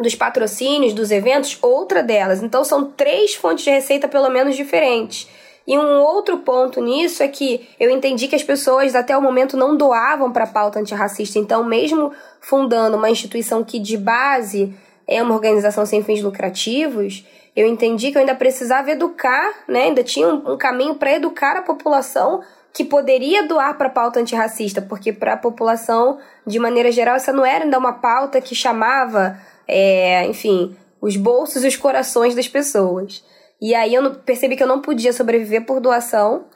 [0.00, 2.42] dos patrocínios, dos eventos, outra delas.
[2.42, 5.28] Então, são três fontes de receita, pelo menos, diferentes.
[5.66, 9.56] E um outro ponto nisso é que eu entendi que as pessoas até o momento
[9.56, 11.38] não doavam para a pauta antirracista.
[11.38, 14.74] Então, mesmo fundando uma instituição que de base
[15.06, 19.84] é uma organização sem fins lucrativos, eu entendi que eu ainda precisava educar, né?
[19.84, 24.18] Ainda tinha um, um caminho para educar a população que poderia doar para a pauta
[24.18, 28.54] antirracista, porque para a população, de maneira geral, essa não era ainda uma pauta que
[28.54, 33.22] chamava, é, enfim, os bolsos e os corações das pessoas.
[33.62, 36.46] E aí eu percebi que eu não podia sobreviver por doação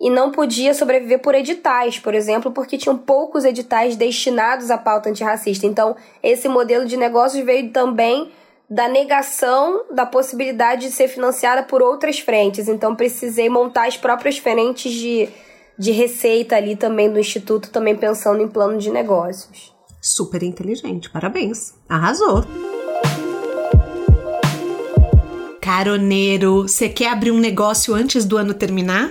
[0.00, 5.10] e não podia sobreviver por editais, por exemplo, porque tinham poucos editais destinados à pauta
[5.10, 5.66] antirracista.
[5.66, 8.30] Então, esse modelo de negócios veio também
[8.70, 12.68] da negação da possibilidade de ser financiada por outras frentes.
[12.68, 15.28] Então, precisei montar as próprias frentes de,
[15.76, 19.74] de receita ali também do Instituto, também pensando em plano de negócios.
[20.00, 21.74] Super inteligente, parabéns.
[21.88, 22.44] Arrasou.
[25.72, 29.10] Caroneiro, você quer abrir um negócio antes do ano terminar?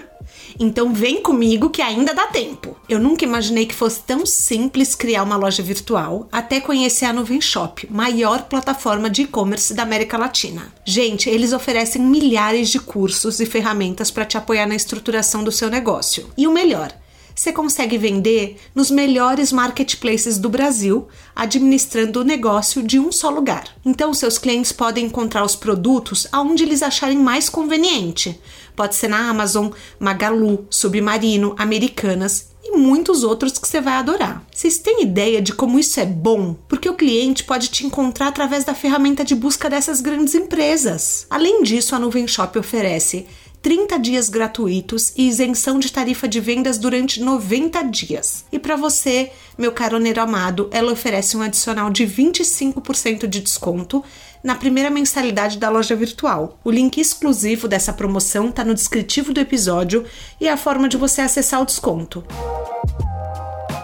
[0.60, 2.78] Então vem comigo que ainda dá tempo.
[2.88, 7.42] Eu nunca imaginei que fosse tão simples criar uma loja virtual até conhecer a Nuvem
[7.42, 10.72] Shop, maior plataforma de e-commerce da América Latina.
[10.86, 15.68] Gente, eles oferecem milhares de cursos e ferramentas para te apoiar na estruturação do seu
[15.68, 16.30] negócio.
[16.38, 16.94] E o melhor,
[17.42, 23.64] você consegue vender nos melhores marketplaces do Brasil, administrando o negócio de um só lugar.
[23.84, 28.40] Então, seus clientes podem encontrar os produtos aonde eles acharem mais conveniente.
[28.76, 34.46] Pode ser na Amazon, Magalu, Submarino, Americanas e muitos outros que você vai adorar.
[34.54, 36.56] Vocês têm ideia de como isso é bom?
[36.70, 41.26] Porque o cliente pode te encontrar através da ferramenta de busca dessas grandes empresas.
[41.28, 43.26] Além disso, a Nuvem Shop oferece
[43.62, 48.44] 30 dias gratuitos e isenção de tarifa de vendas durante 90 dias.
[48.52, 54.04] E para você, meu caroneiro amado, ela oferece um adicional de 25% de desconto
[54.44, 56.58] na primeira mensalidade da loja virtual.
[56.64, 60.06] O link exclusivo dessa promoção está no descritivo do episódio
[60.40, 62.24] e é a forma de você acessar o desconto.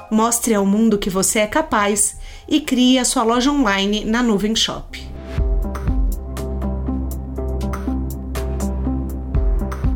[0.10, 4.56] Mostre ao mundo que você é capaz e crie a sua loja online na Nuvem
[4.56, 5.17] Shop.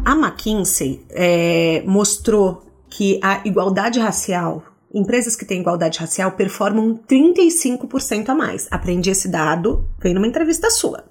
[0.04, 8.30] A McKinsey é, mostrou que a igualdade racial empresas que têm igualdade racial performam 35%
[8.30, 8.68] a mais.
[8.70, 11.06] Aprendi esse dado, veio numa entrevista sua.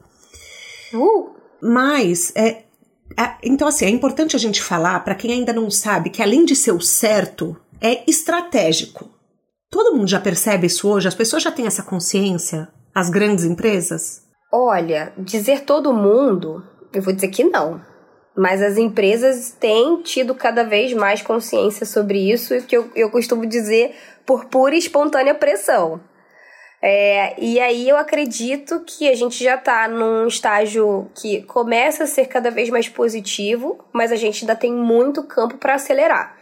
[0.92, 1.30] Uh.
[1.62, 2.62] Mas, é,
[3.18, 6.44] é, então assim, é importante a gente falar, para quem ainda não sabe, que além
[6.44, 9.08] de ser o certo, é estratégico.
[9.70, 11.08] Todo mundo já percebe isso hoje?
[11.08, 12.68] As pessoas já têm essa consciência?
[12.94, 14.22] As grandes empresas?
[14.52, 17.80] Olha, dizer todo mundo, eu vou dizer que não.
[18.36, 23.44] Mas as empresas têm tido cada vez mais consciência sobre isso, que eu, eu costumo
[23.44, 26.00] dizer por pura e espontânea pressão.
[26.82, 32.06] É, e aí eu acredito que a gente já está num estágio que começa a
[32.06, 36.36] ser cada vez mais positivo, mas a gente ainda tem muito campo para acelerar.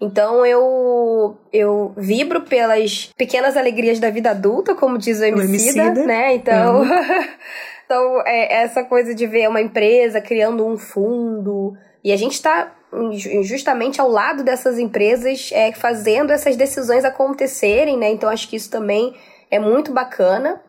[0.00, 5.86] Então eu eu vibro pelas pequenas alegrias da vida adulta, como diz o Emicida, o
[5.86, 6.06] Emicida.
[6.06, 6.34] né?
[6.34, 6.88] Então, uhum.
[7.84, 12.72] então é essa coisa de ver uma empresa criando um fundo e a gente está
[13.42, 18.10] justamente ao lado dessas empresas é, fazendo essas decisões acontecerem, né?
[18.10, 19.14] Então acho que isso também
[19.50, 20.60] é muito bacana.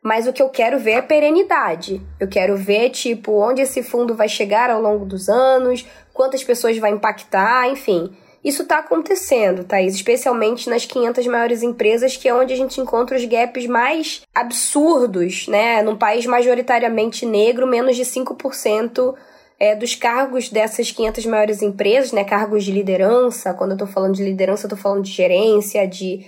[0.00, 2.00] Mas o que eu quero ver é perenidade.
[2.20, 6.78] Eu quero ver, tipo, onde esse fundo vai chegar ao longo dos anos, quantas pessoas
[6.78, 8.16] vai impactar, enfim.
[8.44, 13.16] Isso está acontecendo, Thaís, especialmente nas 500 maiores empresas, que é onde a gente encontra
[13.16, 15.82] os gaps mais absurdos, né?
[15.82, 19.14] Num país majoritariamente negro, menos de 5%
[19.58, 22.22] é, dos cargos dessas 500 maiores empresas, né?
[22.22, 26.24] Cargos de liderança, quando eu estou falando de liderança, eu tô falando de gerência, de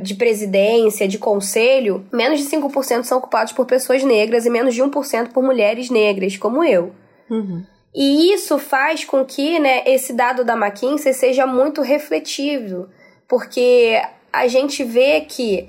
[0.00, 4.82] de presidência, de conselho, menos de 5% são ocupados por pessoas negras e menos de
[4.82, 6.92] 1% por mulheres negras, como eu.
[7.28, 7.64] Uhum.
[7.94, 12.88] E isso faz com que né, esse dado da McKinsey seja muito refletido,
[13.26, 14.00] porque
[14.32, 15.68] a gente vê que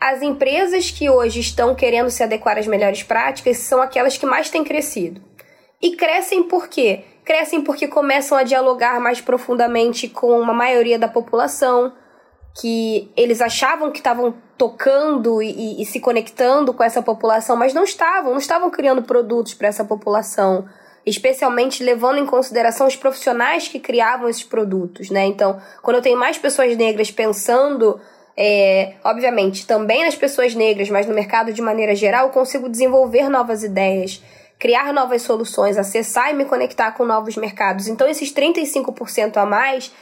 [0.00, 4.48] as empresas que hoje estão querendo se adequar às melhores práticas são aquelas que mais
[4.48, 5.20] têm crescido.
[5.82, 7.04] E crescem por quê?
[7.24, 11.92] Crescem porque começam a dialogar mais profundamente com uma maioria da população,
[12.58, 17.84] que eles achavam que estavam tocando e, e, se conectando com essa população, mas não
[17.84, 20.66] estavam, não estavam criando produtos para essa população
[21.10, 25.26] especialmente levando em consideração os profissionais que criavam esses produtos, né?
[25.26, 28.00] Então, quando eu tenho mais pessoas negras pensando,
[28.36, 33.28] é, obviamente, também nas pessoas negras, mas no mercado de maneira geral, eu consigo desenvolver
[33.28, 34.22] novas ideias,
[34.58, 37.88] criar novas soluções, acessar e me conectar com novos mercados.
[37.88, 39.92] Então, esses 35% a mais,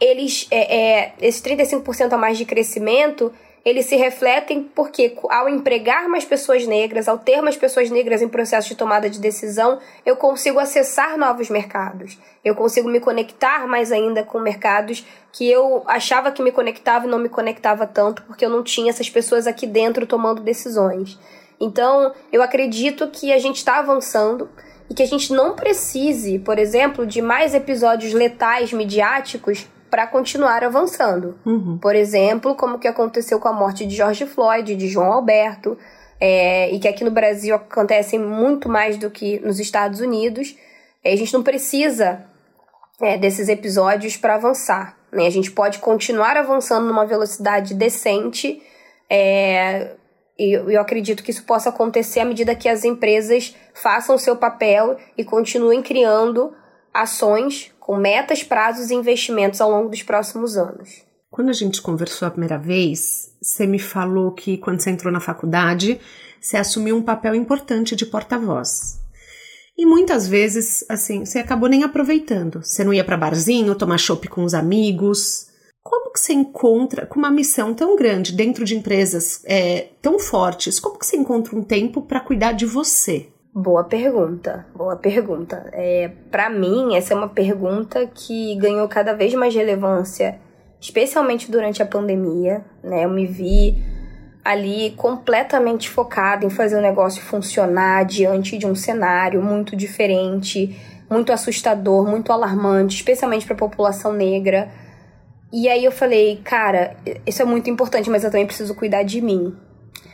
[0.00, 3.32] eles, é, é, esses 35% a mais de crescimento,
[3.64, 8.28] eles se refletem porque, ao empregar mais pessoas negras, ao ter mais pessoas negras em
[8.28, 12.18] processo de tomada de decisão, eu consigo acessar novos mercados.
[12.44, 17.10] Eu consigo me conectar mais ainda com mercados que eu achava que me conectava e
[17.10, 21.18] não me conectava tanto, porque eu não tinha essas pessoas aqui dentro tomando decisões.
[21.58, 24.50] Então, eu acredito que a gente está avançando
[24.90, 30.64] e que a gente não precise, por exemplo, de mais episódios letais midiáticos para continuar
[30.64, 31.38] avançando.
[31.46, 31.78] Uhum.
[31.78, 35.78] Por exemplo, como que aconteceu com a morte de George Floyd, de João Alberto,
[36.20, 40.58] é, e que aqui no Brasil acontecem muito mais do que nos Estados Unidos.
[41.04, 42.24] É, a gente não precisa
[43.00, 44.98] é, desses episódios para avançar.
[45.12, 45.28] Né?
[45.28, 48.60] A gente pode continuar avançando numa velocidade decente.
[49.08, 49.92] É,
[50.36, 54.34] e eu acredito que isso possa acontecer à medida que as empresas façam o seu
[54.34, 56.52] papel e continuem criando
[56.92, 61.02] ações com metas, prazos e investimentos ao longo dos próximos anos.
[61.30, 65.20] Quando a gente conversou a primeira vez, você me falou que quando você entrou na
[65.20, 66.00] faculdade,
[66.40, 68.98] você assumiu um papel importante de porta-voz.
[69.76, 72.62] E muitas vezes, assim, você acabou nem aproveitando.
[72.62, 75.48] Você não ia para barzinho, tomar chopp com os amigos.
[75.82, 80.80] Como que você encontra, com uma missão tão grande dentro de empresas é, tão fortes,
[80.80, 83.28] como que você encontra um tempo para cuidar de você?
[83.56, 85.70] Boa pergunta, boa pergunta.
[85.72, 90.40] É, para mim, essa é uma pergunta que ganhou cada vez mais relevância,
[90.80, 92.64] especialmente durante a pandemia.
[92.82, 93.04] Né?
[93.04, 93.80] Eu me vi
[94.44, 100.76] ali completamente focada em fazer o negócio funcionar diante de um cenário muito diferente,
[101.08, 104.68] muito assustador, muito alarmante, especialmente para a população negra.
[105.52, 109.20] E aí eu falei, cara, isso é muito importante, mas eu também preciso cuidar de
[109.20, 109.56] mim.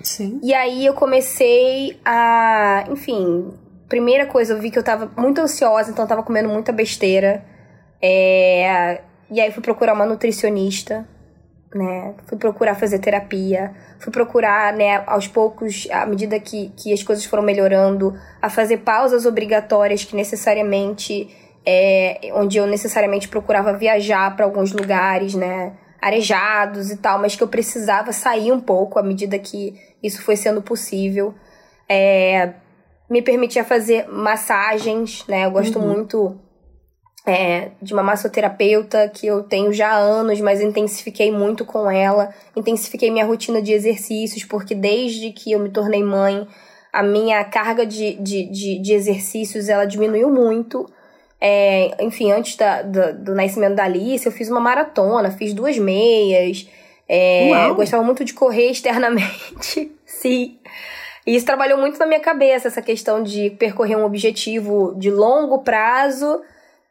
[0.03, 0.41] Sim.
[0.43, 3.53] E aí eu comecei a, enfim,
[3.89, 7.45] primeira coisa, eu vi que eu tava muito ansiosa, então eu tava comendo muita besteira.
[8.03, 11.07] É, e aí fui procurar uma nutricionista,
[11.75, 12.15] né?
[12.27, 17.25] Fui procurar fazer terapia, fui procurar, né, aos poucos, à medida que, que as coisas
[17.25, 21.29] foram melhorando, a fazer pausas obrigatórias que necessariamente,
[21.65, 25.73] é, onde eu necessariamente procurava viajar para alguns lugares, né?
[26.01, 30.37] Arejados e tal, mas que eu precisava sair um pouco à medida que isso foi
[30.37, 31.35] sendo possível.
[31.89, 32.55] É,
[33.09, 35.45] me permitia fazer massagens, né?
[35.45, 35.89] Eu gosto uhum.
[35.89, 36.41] muito
[37.27, 42.33] é, de uma massoterapeuta que eu tenho já há anos, mas intensifiquei muito com ela.
[42.57, 46.47] Intensifiquei minha rotina de exercícios, porque desde que eu me tornei mãe,
[46.93, 50.87] a minha carga de, de, de, de exercícios ela diminuiu muito.
[51.41, 55.79] É, enfim, antes da, do, do, nascimento da Alice, eu fiz uma maratona, fiz duas
[55.79, 56.69] meias.
[57.09, 59.91] É, gostava muito de correr externamente.
[60.05, 60.59] Sim.
[61.27, 65.61] E isso trabalhou muito na minha cabeça, essa questão de percorrer um objetivo de longo
[65.61, 66.43] prazo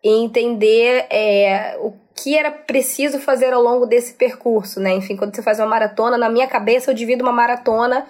[0.03, 4.93] e entender é, o que era preciso fazer ao longo desse percurso, né?
[4.93, 8.05] Enfim, quando você faz uma maratona, na minha cabeça eu divido uma maratona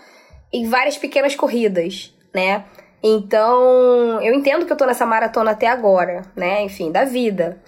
[0.52, 2.66] em várias pequenas corridas, né?
[3.02, 6.64] Então, eu entendo que eu tô nessa maratona até agora, né?
[6.64, 7.62] Enfim, da vida.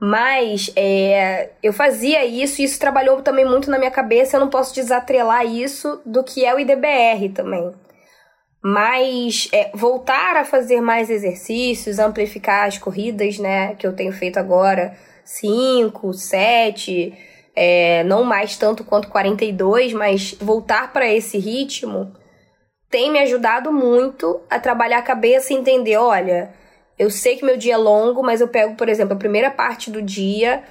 [0.00, 4.36] Mas é, eu fazia isso e isso trabalhou também muito na minha cabeça.
[4.36, 7.72] Eu não posso desatrelar isso do que é o IDBR também.
[8.60, 13.76] Mas é, voltar a fazer mais exercícios, amplificar as corridas, né?
[13.76, 17.14] Que eu tenho feito agora, 5, 7,
[17.54, 22.12] é, não mais tanto quanto 42, mas voltar para esse ritmo
[22.92, 26.52] tem me ajudado muito a trabalhar a cabeça e entender, olha,
[26.98, 29.90] eu sei que meu dia é longo, mas eu pego, por exemplo, a primeira parte
[29.90, 30.62] do dia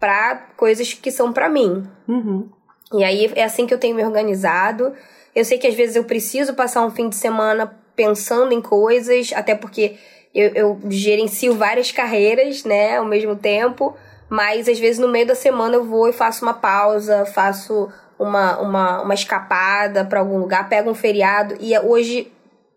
[0.00, 1.86] para coisas que são para mim.
[2.08, 2.48] Uhum.
[2.92, 4.92] E aí é assim que eu tenho me organizado.
[5.32, 9.32] Eu sei que às vezes eu preciso passar um fim de semana pensando em coisas,
[9.32, 9.96] até porque
[10.34, 13.96] eu, eu gerencio várias carreiras, né, ao mesmo tempo.
[14.28, 17.88] Mas às vezes no meio da semana eu vou e faço uma pausa, faço
[18.18, 21.56] uma, uma, uma escapada para algum lugar, pego um feriado.
[21.60, 22.30] E hoje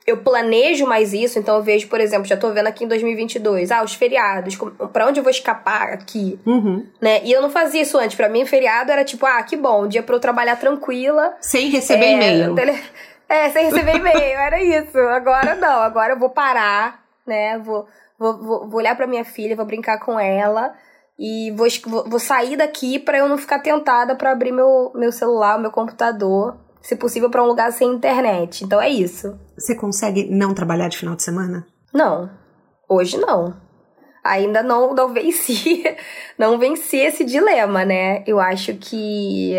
[0.05, 3.71] eu planejo mais isso, então eu vejo, por exemplo, já tô vendo aqui em 2022,
[3.71, 4.57] ah, os feriados,
[4.91, 6.85] para onde eu vou escapar aqui, uhum.
[6.99, 7.21] né?
[7.23, 9.87] E eu não fazia isso antes, para mim feriado era tipo, ah, que bom, um
[9.87, 12.55] dia para eu trabalhar tranquila, sem receber é, e-mail.
[12.55, 12.79] Tele...
[13.29, 14.97] É, sem receber e-mail, era isso.
[14.97, 17.57] Agora não, agora eu vou parar, né?
[17.59, 17.87] Vou
[18.21, 20.73] vou, vou, vou olhar para minha filha, vou brincar com ela
[21.23, 21.67] e vou,
[22.07, 26.57] vou sair daqui para eu não ficar tentada para abrir meu, meu celular, meu computador,
[26.81, 28.63] se possível para um lugar sem internet.
[28.63, 29.39] Então é isso.
[29.55, 31.67] Você consegue não trabalhar de final de semana?
[31.93, 32.27] Não.
[32.89, 33.55] Hoje não.
[34.23, 35.83] Ainda não, não venci,
[36.39, 38.23] não venci esse dilema, né?
[38.25, 39.53] Eu acho que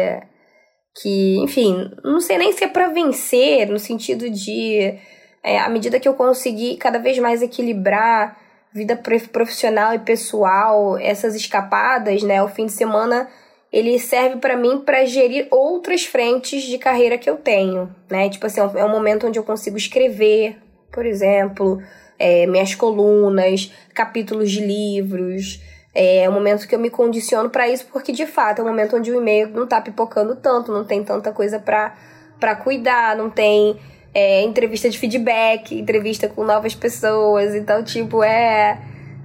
[1.00, 4.98] que, enfim, não sei nem se é para vencer no sentido de
[5.44, 8.36] é, à medida que eu conseguir cada vez mais equilibrar
[8.72, 12.42] vida profissional e pessoal, essas escapadas, né?
[12.42, 13.28] O fim de semana
[13.72, 18.28] ele serve para mim para gerir outras frentes de carreira que eu tenho, né?
[18.28, 20.58] Tipo assim, é um momento onde eu consigo escrever,
[20.92, 21.82] por exemplo,
[22.18, 25.60] é, minhas colunas, capítulos de livros.
[25.94, 28.96] É um momento que eu me condiciono para isso, porque de fato é um momento
[28.96, 33.78] onde o e-mail não tá pipocando tanto, não tem tanta coisa para cuidar, não tem
[34.14, 37.54] é, entrevista de feedback, entrevista com novas pessoas.
[37.54, 38.80] Então, tipo, é,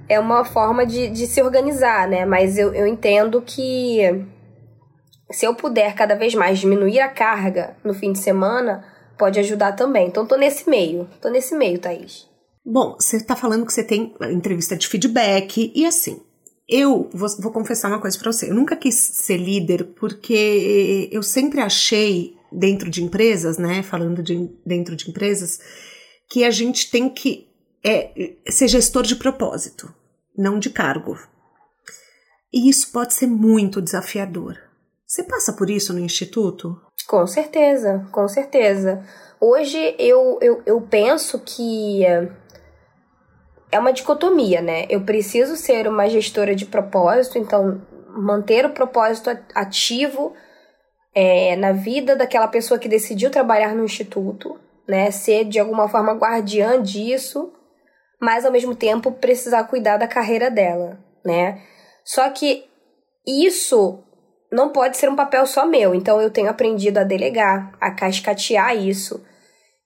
[0.08, 2.24] é uma forma de, de se organizar, né?
[2.24, 4.24] Mas eu, eu entendo que
[5.30, 8.84] se eu puder cada vez mais diminuir a carga no fim de semana,
[9.18, 10.08] pode ajudar também.
[10.08, 11.08] Então, tô nesse meio.
[11.20, 12.26] Tô nesse meio, Thaís.
[12.64, 16.20] Bom, você tá falando que você tem entrevista de feedback e assim.
[16.68, 18.50] Eu vou, vou confessar uma coisa para você.
[18.50, 23.82] Eu nunca quis ser líder porque eu sempre achei dentro de empresas, né?
[23.82, 25.60] Falando de dentro de empresas,
[26.28, 27.48] que a gente tem que
[27.84, 29.92] é, ser gestor de propósito,
[30.36, 31.18] não de cargo.
[32.52, 34.58] E isso pode ser muito desafiador.
[35.06, 36.80] Você passa por isso no instituto?
[37.06, 39.02] Com certeza, com certeza.
[39.40, 42.04] Hoje eu, eu, eu penso que
[43.70, 44.86] é uma dicotomia, né?
[44.88, 50.34] Eu preciso ser uma gestora de propósito, então manter o propósito ativo
[51.20, 54.56] é, na vida daquela pessoa que decidiu trabalhar no instituto,
[54.86, 55.10] né?
[55.10, 57.52] Ser de alguma forma guardiã disso,
[58.20, 61.60] mas ao mesmo tempo precisar cuidar da carreira dela, né?
[62.04, 62.64] Só que
[63.26, 63.98] isso
[64.52, 68.76] não pode ser um papel só meu, então eu tenho aprendido a delegar, a cascatear
[68.76, 69.20] isso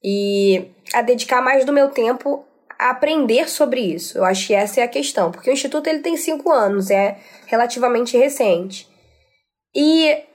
[0.04, 2.44] e a dedicar mais do meu tempo
[2.78, 4.18] a aprender sobre isso.
[4.18, 7.16] Eu acho que essa é a questão, porque o instituto ele tem cinco anos, é
[7.46, 8.86] relativamente recente.
[9.74, 10.30] E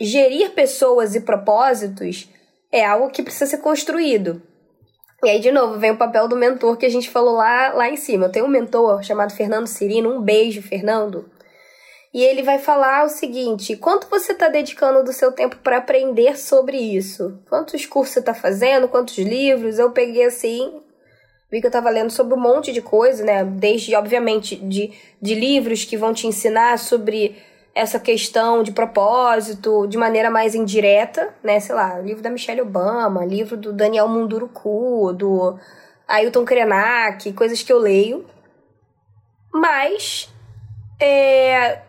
[0.00, 2.28] gerir pessoas e propósitos
[2.70, 4.42] é algo que precisa ser construído.
[5.24, 7.88] E aí, de novo, vem o papel do mentor que a gente falou lá, lá
[7.88, 8.26] em cima.
[8.26, 11.30] Eu tenho um mentor chamado Fernando Cirino, um beijo, Fernando.
[12.12, 16.38] E ele vai falar o seguinte: quanto você está dedicando do seu tempo para aprender
[16.38, 17.38] sobre isso?
[17.48, 18.88] Quantos cursos você está fazendo?
[18.88, 19.78] Quantos livros?
[19.78, 20.80] Eu peguei assim,
[21.50, 23.44] vi que eu estava lendo sobre um monte de coisa, né?
[23.44, 27.36] Desde, obviamente, de, de livros que vão te ensinar sobre
[27.76, 31.60] essa questão de propósito de maneira mais indireta, né?
[31.60, 35.58] Sei lá, livro da Michelle Obama, livro do Daniel Munduruku, do
[36.08, 38.24] Ailton Krenak, coisas que eu leio.
[39.52, 40.32] Mas.
[40.98, 41.82] É...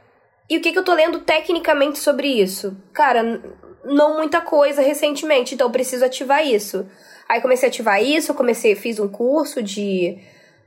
[0.49, 2.75] E o que, que eu tô lendo tecnicamente sobre isso?
[2.91, 3.41] Cara,
[3.85, 6.85] não muita coisa recentemente, então eu preciso ativar isso.
[7.29, 10.17] Aí comecei a ativar isso, comecei, fiz um curso de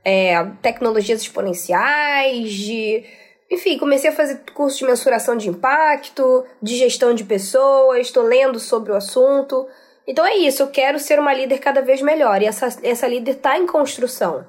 [0.03, 3.20] é, tecnologias exponenciais, de.
[3.51, 8.57] Enfim, comecei a fazer curso de mensuração de impacto, de gestão de pessoas, estou lendo
[8.61, 9.67] sobre o assunto.
[10.07, 12.41] Então é isso, eu quero ser uma líder cada vez melhor.
[12.41, 14.45] E essa, essa líder está em construção.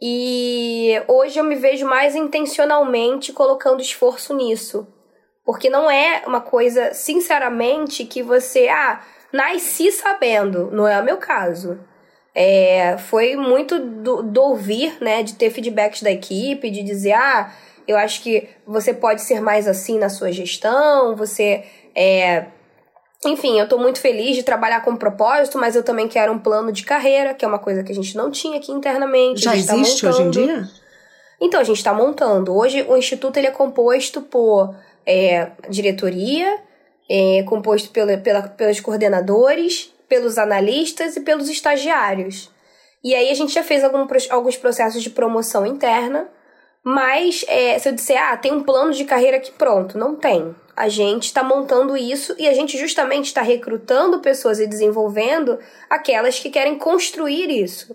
[0.00, 4.86] E hoje eu me vejo mais intencionalmente colocando esforço nisso.
[5.44, 9.00] Porque não é uma coisa, sinceramente, que você, ah,
[9.32, 10.70] nasci sabendo.
[10.70, 11.80] Não é o meu caso.
[12.32, 15.24] É, foi muito do, do ouvir, né?
[15.24, 17.52] De ter feedbacks da equipe, de dizer, ah,
[17.86, 21.64] eu acho que você pode ser mais assim na sua gestão, você
[21.94, 22.46] é,
[23.24, 26.72] enfim, eu tô muito feliz de trabalhar com propósito, mas eu também quero um plano
[26.72, 29.42] de carreira, que é uma coisa que a gente não tinha aqui internamente.
[29.42, 30.68] Já tá existe tá hoje em dia?
[31.40, 32.54] Então, a gente está montando.
[32.54, 34.74] Hoje, o Instituto ele é composto por
[35.06, 36.58] é, diretoria,
[37.08, 42.50] é composto pela, pela, pelos coordenadores, pelos analistas e pelos estagiários.
[43.04, 46.28] E aí, a gente já fez algum, alguns processos de promoção interna,
[46.84, 50.54] mas é, se eu disser, ah, tem um plano de carreira aqui pronto, não tem
[50.76, 55.58] a gente está montando isso e a gente justamente está recrutando pessoas e desenvolvendo
[55.88, 57.94] aquelas que querem construir isso,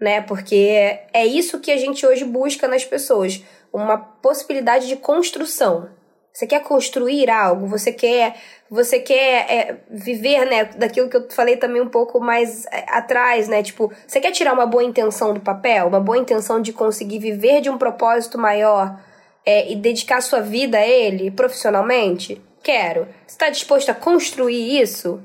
[0.00, 0.20] né?
[0.20, 5.88] Porque é isso que a gente hoje busca nas pessoas, uma possibilidade de construção.
[6.32, 8.36] Você quer construir algo, você quer,
[8.70, 13.48] você quer é, viver, né, daquilo que eu falei também um pouco mais é, atrás,
[13.48, 13.62] né?
[13.62, 17.60] Tipo, você quer tirar uma boa intenção do papel, uma boa intenção de conseguir viver
[17.60, 18.98] de um propósito maior
[19.44, 22.40] é, e dedicar sua vida a ele profissionalmente?
[22.62, 23.08] Quero.
[23.26, 25.22] Você está disposto a construir isso?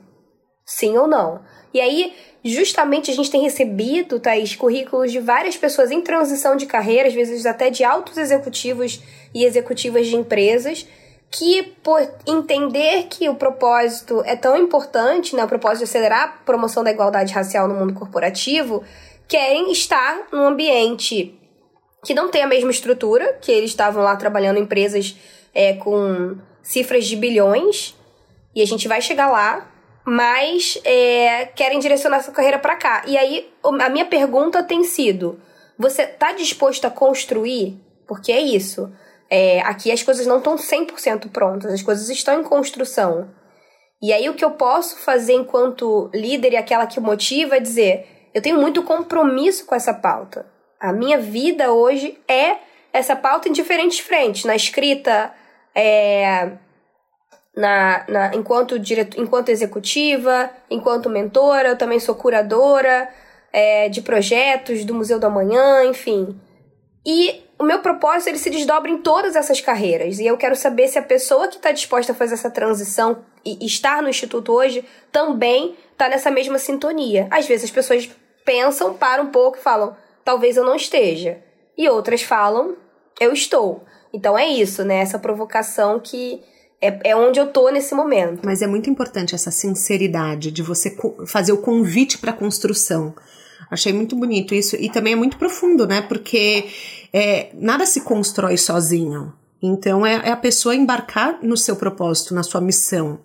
[0.66, 1.42] Sim ou não?
[1.74, 2.14] E aí,
[2.48, 7.14] justamente a gente tem recebido, Thaís, currículos de várias pessoas em transição de carreira, às
[7.14, 9.02] vezes até de altos executivos
[9.34, 10.88] e executivas de empresas,
[11.30, 16.28] que por entender que o propósito é tão importante, né, o propósito de acelerar a
[16.46, 18.84] promoção da igualdade racial no mundo corporativo,
[19.28, 21.38] querem estar num ambiente
[22.06, 25.18] que não tem a mesma estrutura, que eles estavam lá trabalhando em empresas
[25.54, 27.96] é, com cifras de bilhões,
[28.56, 29.70] e a gente vai chegar lá,
[30.08, 33.04] mas é, querem direcionar sua carreira para cá.
[33.06, 35.38] E aí, a minha pergunta tem sido:
[35.78, 37.78] você está disposto a construir?
[38.08, 38.90] Porque é isso.
[39.30, 43.30] É, aqui as coisas não estão 100% prontas, as coisas estão em construção.
[44.02, 48.30] E aí, o que eu posso fazer enquanto líder e aquela que motiva é dizer:
[48.34, 50.46] eu tenho muito compromisso com essa pauta.
[50.80, 52.60] A minha vida hoje é
[52.94, 55.34] essa pauta em diferentes frentes, na escrita,
[55.76, 56.52] é,
[57.58, 63.10] na, na, enquanto, direto, enquanto executiva, enquanto mentora, eu também sou curadora
[63.52, 66.40] é, de projetos do Museu do Amanhã, enfim.
[67.04, 70.20] E o meu propósito ele se desdobra em todas essas carreiras.
[70.20, 73.66] E eu quero saber se a pessoa que está disposta a fazer essa transição e
[73.66, 77.28] estar no Instituto hoje também está nessa mesma sintonia.
[77.32, 78.08] Às vezes as pessoas
[78.46, 81.40] pensam, param um pouco e falam: talvez eu não esteja.
[81.76, 82.76] E outras falam,
[83.20, 83.84] eu estou.
[84.14, 84.98] Então é isso, né?
[84.98, 86.44] Essa provocação que
[86.82, 88.42] é, é onde eu tô nesse momento.
[88.44, 93.14] Mas é muito importante essa sinceridade de você fazer o convite para a construção.
[93.70, 94.76] Achei muito bonito isso.
[94.76, 96.02] E também é muito profundo, né?
[96.02, 96.66] Porque
[97.12, 99.34] é, nada se constrói sozinho.
[99.62, 103.20] Então é, é a pessoa embarcar no seu propósito, na sua missão.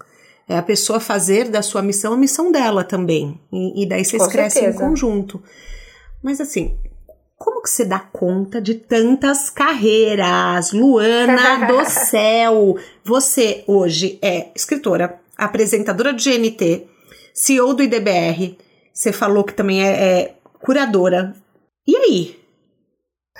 [0.49, 3.41] É a pessoa fazer da sua missão a missão dela também.
[3.53, 4.85] E, e daí vocês Com crescem certeza.
[4.85, 5.43] em conjunto.
[6.23, 6.77] Mas assim,
[7.43, 10.71] como que você dá conta de tantas carreiras?
[10.73, 12.79] Luana do céu!
[13.03, 16.87] Você hoje é escritora, apresentadora de GNT,
[17.35, 18.57] CEO do IDBR.
[18.95, 21.35] Você falou que também é, é curadora.
[21.85, 22.41] E aí?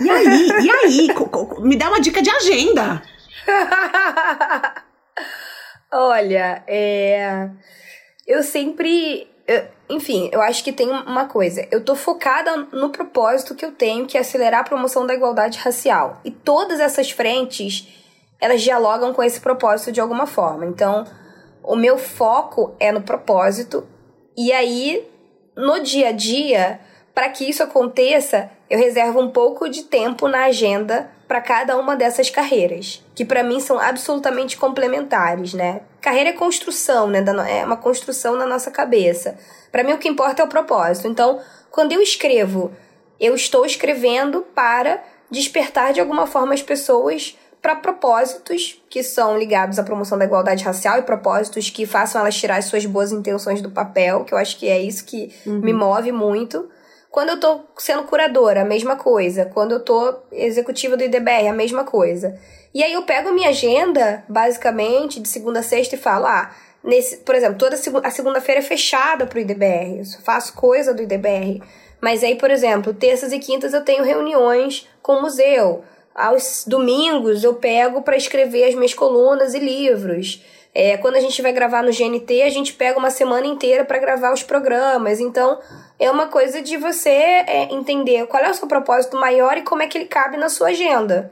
[0.01, 0.49] E aí?
[0.49, 1.09] E aí?
[1.63, 3.01] Me dá uma dica de agenda.
[5.93, 7.51] Olha, é...
[8.27, 9.32] eu sempre
[9.89, 11.67] enfim, eu acho que tem uma coisa.
[11.71, 15.59] Eu tô focada no propósito que eu tenho, que é acelerar a promoção da igualdade
[15.59, 16.21] racial.
[16.25, 17.89] E todas essas frentes,
[18.41, 20.65] elas dialogam com esse propósito de alguma forma.
[20.65, 21.05] Então,
[21.63, 23.87] o meu foco é no propósito.
[24.37, 25.07] E aí,
[25.55, 26.81] no dia a dia,
[27.15, 31.97] para que isso aconteça, eu reservo um pouco de tempo na agenda para cada uma
[31.97, 35.81] dessas carreiras, que para mim são absolutamente complementares, né?
[35.99, 37.25] Carreira é construção, né?
[37.49, 39.39] É uma construção na nossa cabeça.
[39.71, 41.09] Para mim o que importa é o propósito.
[41.09, 42.71] Então, quando eu escrevo,
[43.19, 49.79] eu estou escrevendo para despertar de alguma forma as pessoas para propósitos que são ligados
[49.79, 53.63] à promoção da igualdade racial e propósitos que façam elas tirar as suas boas intenções
[53.63, 55.61] do papel, que eu acho que é isso que uhum.
[55.61, 56.69] me move muito
[57.13, 59.45] Quando eu tô sendo curadora, a mesma coisa.
[59.45, 62.41] Quando eu tô executiva do IDBR, a mesma coisa.
[62.73, 66.51] E aí eu pego minha agenda, basicamente, de segunda a sexta e falo, ah,
[66.83, 69.99] nesse, por exemplo, toda a segunda-feira é fechada pro IDBR.
[69.99, 71.63] Eu faço coisa do IDBR.
[72.01, 75.85] Mas aí, por exemplo, terças e quintas eu tenho reuniões com o museu.
[76.15, 80.43] Aos domingos eu pego para escrever as minhas colunas e livros.
[80.75, 83.99] É, quando a gente vai gravar no GNT, a gente pega uma semana inteira para
[83.99, 85.21] gravar os programas.
[85.21, 85.59] Então,
[86.03, 89.83] é uma coisa de você é, entender qual é o seu propósito maior e como
[89.83, 91.31] é que ele cabe na sua agenda.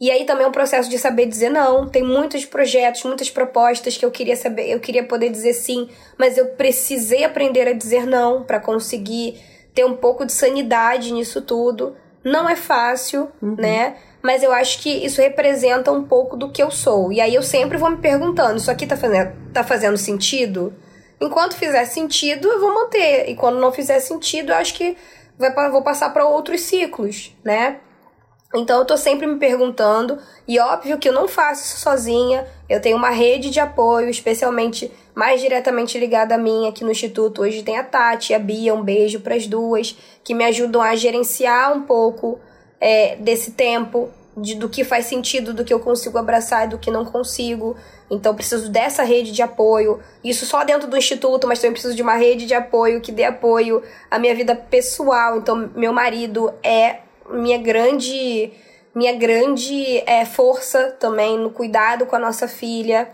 [0.00, 1.88] E aí também é um processo de saber dizer não.
[1.88, 6.36] Tem muitos projetos, muitas propostas que eu queria saber, eu queria poder dizer sim, mas
[6.36, 9.40] eu precisei aprender a dizer não para conseguir
[9.72, 11.96] ter um pouco de sanidade nisso tudo.
[12.24, 13.54] Não é fácil, uhum.
[13.56, 13.96] né?
[14.22, 17.12] mas eu acho que isso representa um pouco do que eu sou.
[17.12, 20.74] E aí eu sempre vou me perguntando: isso aqui tá fazendo, tá fazendo sentido?
[21.20, 23.28] Enquanto fizer sentido, eu vou manter.
[23.28, 24.96] E quando não fizer sentido, eu acho que
[25.38, 27.80] vai, vou passar para outros ciclos, né?
[28.54, 32.46] Então eu tô sempre me perguntando, e óbvio que eu não faço isso sozinha.
[32.66, 37.42] Eu tenho uma rede de apoio, especialmente mais diretamente ligada a mim aqui no Instituto.
[37.42, 39.94] Hoje tem a Tati a Bia, um beijo para as duas,
[40.24, 42.40] que me ajudam a gerenciar um pouco
[42.80, 44.08] é, desse tempo,
[44.40, 47.76] de, do que faz sentido, do que eu consigo abraçar e do que não consigo.
[48.10, 50.00] Então, preciso dessa rede de apoio.
[50.22, 53.24] Isso só dentro do instituto, mas também preciso de uma rede de apoio que dê
[53.24, 55.38] apoio à minha vida pessoal.
[55.38, 58.52] Então, meu marido é minha grande
[58.94, 63.08] minha grande é, força também no cuidado com a nossa filha.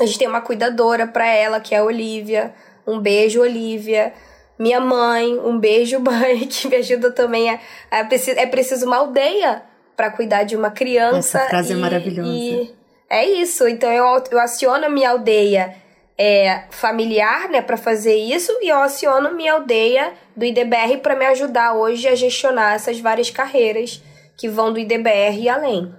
[0.00, 2.52] A gente tem uma cuidadora para ela, que é a Olivia.
[2.86, 4.12] Um beijo, Olivia
[4.58, 7.60] minha mãe, um beijo, mãe, que me ajuda também a.
[7.90, 9.62] a é preciso uma aldeia
[9.96, 11.38] para cuidar de uma criança.
[11.38, 12.30] Essa frase é e, é maravilhosa.
[12.30, 12.74] E
[13.08, 13.66] é isso.
[13.66, 15.74] Então eu, eu aciono a minha aldeia
[16.18, 21.26] é, familiar, né, para fazer isso, e eu aciono minha aldeia do IDBR para me
[21.26, 24.02] ajudar hoje a gestionar essas várias carreiras
[24.36, 25.92] que vão do IDBR e além.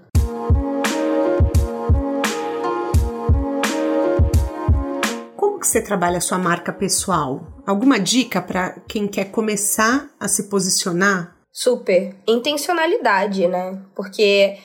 [5.67, 7.45] que você trabalha a sua marca pessoal?
[7.65, 11.36] Alguma dica para quem quer começar a se posicionar?
[11.57, 12.15] Super.
[12.27, 13.81] Intencionalidade, né?
[13.95, 14.59] Porque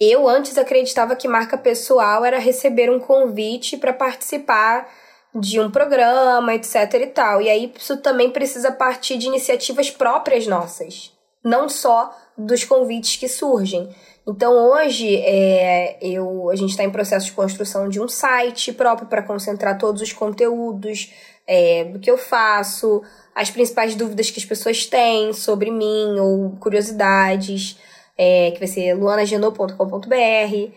[0.00, 4.88] eu antes acreditava que marca pessoal era receber um convite para participar
[5.32, 7.40] de um programa, etc e tal.
[7.40, 11.12] E aí isso também precisa partir de iniciativas próprias nossas,
[11.44, 13.88] não só dos convites que surgem.
[14.26, 19.06] Então hoje é, eu, a gente está em processo de construção de um site próprio
[19.06, 21.12] para concentrar todos os conteúdos
[21.54, 23.02] é, do que eu faço,
[23.34, 27.78] as principais dúvidas que as pessoas têm sobre mim ou curiosidades,
[28.16, 30.72] é, que vai ser luanagenô.com.br.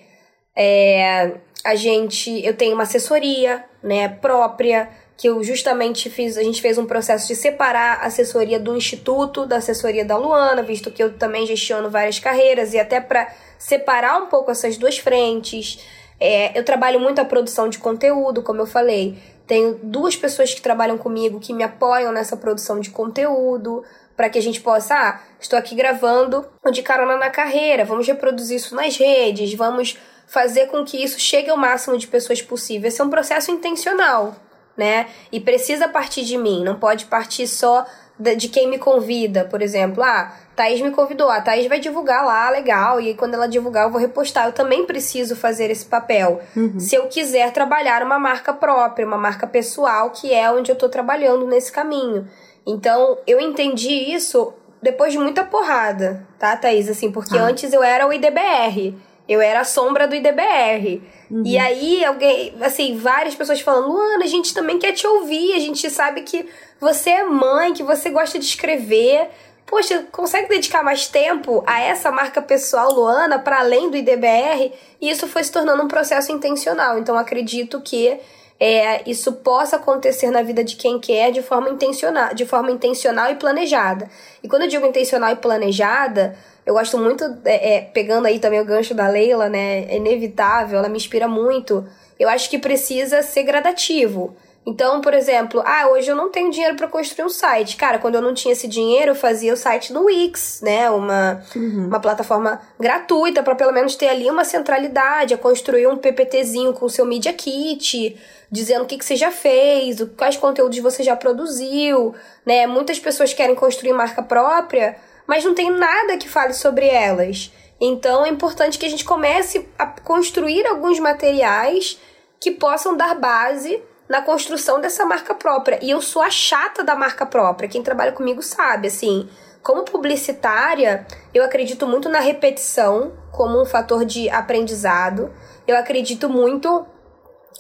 [0.53, 1.31] É,
[1.63, 6.77] a gente, eu tenho uma assessoria né, própria que eu justamente fiz, a gente fez
[6.77, 11.13] um processo de separar a assessoria do instituto da assessoria da Luana, visto que eu
[11.13, 15.79] também gestiono várias carreiras e até para separar um pouco essas duas frentes.
[16.19, 19.17] É, eu trabalho muito a produção de conteúdo, como eu falei.
[19.47, 23.83] Tenho duas pessoas que trabalham comigo que me apoiam nessa produção de conteúdo,
[24.15, 28.57] para que a gente possa, ah, estou aqui gravando de carona na carreira, vamos reproduzir
[28.57, 32.87] isso nas redes, vamos fazer com que isso chegue ao máximo de pessoas possível.
[32.87, 34.35] Esse é um processo intencional
[34.77, 35.07] né?
[35.31, 37.85] E precisa partir de mim, não pode partir só
[38.17, 40.01] de quem me convida, por exemplo.
[40.01, 43.91] Ah, Thaís me convidou, a Thaís vai divulgar lá, legal, e quando ela divulgar eu
[43.91, 44.47] vou repostar.
[44.47, 46.41] Eu também preciso fazer esse papel.
[46.55, 46.79] Uhum.
[46.79, 50.87] Se eu quiser trabalhar uma marca própria, uma marca pessoal, que é onde eu tô
[50.87, 52.27] trabalhando nesse caminho.
[52.65, 56.87] Então, eu entendi isso depois de muita porrada, tá, Thaís?
[56.89, 57.43] Assim, porque ah.
[57.43, 58.95] antes eu era o IDBR.
[59.27, 61.01] Eu era a sombra do IDBR.
[61.29, 61.43] Uhum.
[61.45, 65.59] E aí, alguém, assim, várias pessoas falando, Luana, a gente também quer te ouvir, a
[65.59, 66.47] gente sabe que
[66.79, 69.29] você é mãe, que você gosta de escrever.
[69.65, 74.71] Poxa, consegue dedicar mais tempo a essa marca pessoal, Luana, para além do IDBR?
[75.01, 76.99] E isso foi se tornando um processo intencional.
[76.99, 78.19] Então, acredito que
[78.59, 83.31] é, isso possa acontecer na vida de quem quer de forma intencional, de forma intencional
[83.31, 84.09] e planejada.
[84.41, 86.35] E quando eu digo intencional e planejada,
[86.65, 89.85] eu gosto muito, é, é, pegando aí também o gancho da Leila, né?
[89.85, 91.85] É inevitável, ela me inspira muito.
[92.17, 94.35] Eu acho que precisa ser gradativo.
[94.65, 97.75] Então, por exemplo, ah, hoje eu não tenho dinheiro para construir um site.
[97.75, 100.89] Cara, quando eu não tinha esse dinheiro, eu fazia o site no Wix, né?
[100.89, 101.85] Uma, uhum.
[101.85, 106.87] uma plataforma gratuita para pelo menos ter ali uma centralidade, a construir um PPTzinho com
[106.87, 108.17] o seu Media Kit,
[108.51, 112.13] dizendo o que, que você já fez, quais conteúdos você já produziu,
[112.45, 112.67] né?
[112.67, 117.51] Muitas pessoas querem construir marca própria, mas não tem nada que fale sobre elas.
[117.79, 121.99] Então é importante que a gente comece a construir alguns materiais
[122.39, 125.79] que possam dar base na construção dessa marca própria.
[125.81, 127.67] E eu sou a chata da marca própria.
[127.67, 129.27] Quem trabalha comigo sabe, assim.
[129.63, 135.33] Como publicitária, eu acredito muito na repetição como um fator de aprendizado.
[135.67, 136.85] Eu acredito muito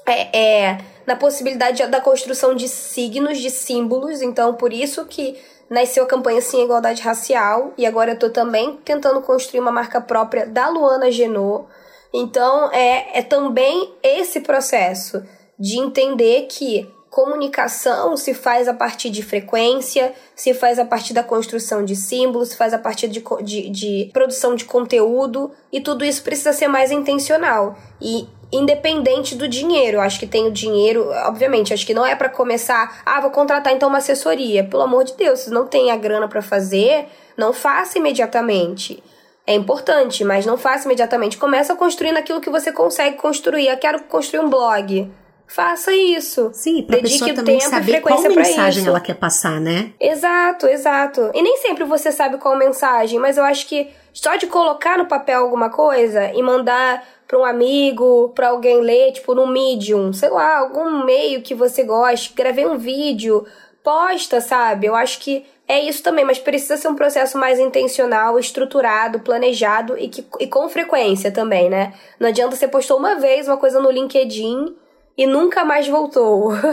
[0.05, 4.21] é, é, na possibilidade da construção de signos, de símbolos.
[4.21, 5.37] Então, por isso que
[5.69, 7.73] nasceu a campanha Sim Igualdade Racial.
[7.77, 11.65] E agora eu tô também tentando construir uma marca própria da Luana Genot.
[12.13, 15.23] Então, é, é também esse processo
[15.59, 21.23] de entender que comunicação se faz a partir de frequência, se faz a partir da
[21.23, 26.03] construção de símbolos, se faz a partir de, de, de produção de conteúdo, e tudo
[26.03, 27.77] isso precisa ser mais intencional.
[28.01, 32.29] E independente do dinheiro, acho que tem o dinheiro, obviamente, acho que não é para
[32.29, 34.63] começar, ah, vou contratar então uma assessoria.
[34.63, 39.03] Pelo amor de Deus, se não tem a grana para fazer, não faça imediatamente.
[39.47, 41.37] É importante, mas não faça imediatamente.
[41.37, 43.67] Começa construindo aquilo que você consegue construir.
[43.67, 45.11] Eu quero construir um blog
[45.47, 46.49] faça isso.
[46.53, 49.91] Sim, pra Dedique pessoa também saber qual mensagem ela quer passar, né?
[49.99, 51.31] Exato, exato.
[51.33, 55.05] E nem sempre você sabe qual mensagem, mas eu acho que só de colocar no
[55.05, 60.29] papel alguma coisa e mandar para um amigo, para alguém ler, tipo no Medium, sei
[60.29, 63.45] lá, algum meio que você goste, gravei um vídeo,
[63.83, 64.87] posta, sabe?
[64.87, 69.97] Eu acho que é isso também, mas precisa ser um processo mais intencional, estruturado, planejado
[69.97, 71.93] e, que, e com frequência também, né?
[72.19, 74.75] Não adianta você postou uma vez uma coisa no LinkedIn
[75.17, 76.51] e nunca mais voltou.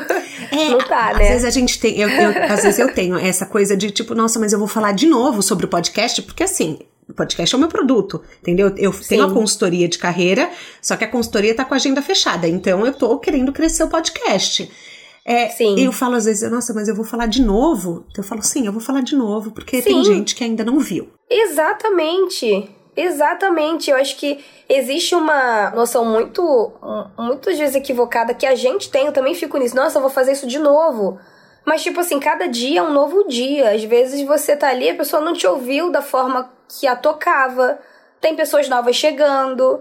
[0.52, 1.22] É, não tá, né?
[1.22, 4.14] Às vezes a gente tem, eu, eu, às vezes eu tenho essa coisa de tipo,
[4.14, 6.78] nossa, mas eu vou falar de novo sobre o podcast, porque assim,
[7.08, 8.72] o podcast é o meu produto, entendeu?
[8.76, 9.08] Eu Sim.
[9.08, 10.50] tenho a consultoria de carreira,
[10.80, 13.88] só que a consultoria tá com a agenda fechada, então eu tô querendo crescer o
[13.88, 14.70] podcast.
[15.24, 15.78] É, sim.
[15.78, 18.04] Eu falo às vezes, nossa, mas eu vou falar de novo.
[18.10, 19.90] Então eu falo, sim, eu vou falar de novo, porque sim.
[19.90, 21.10] tem gente que ainda não viu.
[21.30, 22.68] Exatamente.
[22.94, 26.72] Exatamente, eu acho que existe uma noção muito,
[27.18, 30.32] muitas vezes equivocada que a gente tem, eu também fico nisso, nossa, eu vou fazer
[30.32, 31.18] isso de novo.
[31.64, 33.70] Mas, tipo assim, cada dia é um novo dia.
[33.70, 37.78] Às vezes você tá ali, a pessoa não te ouviu da forma que a tocava.
[38.20, 39.80] Tem pessoas novas chegando.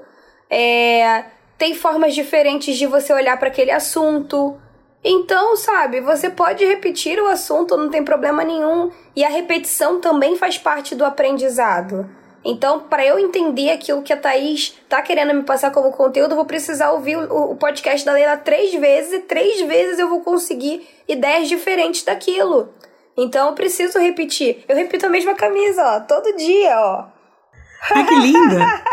[0.50, 1.26] É,
[1.58, 4.60] tem formas diferentes de você olhar para aquele assunto.
[5.04, 8.92] Então, sabe, você pode repetir o assunto, não tem problema nenhum.
[9.16, 12.08] E a repetição também faz parte do aprendizado.
[12.44, 16.36] Então, para eu entender aquilo que a Thaís tá querendo me passar como conteúdo, eu
[16.36, 20.88] vou precisar ouvir o, podcast da Leila três vezes e três vezes eu vou conseguir
[21.08, 22.74] ideias diferentes daquilo.
[23.16, 24.64] Então, eu preciso repetir.
[24.68, 27.06] Eu repito a mesma camisa, ó, todo dia, ó.
[27.92, 28.84] Ai, que linda!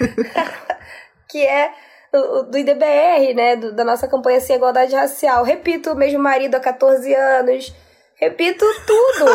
[1.30, 1.72] que é
[2.12, 3.56] do, do IDBR, né?
[3.56, 5.44] Do, da nossa campanha Sem Igualdade Racial.
[5.44, 7.72] Repito o mesmo marido há 14 anos
[8.18, 9.30] repito tudo.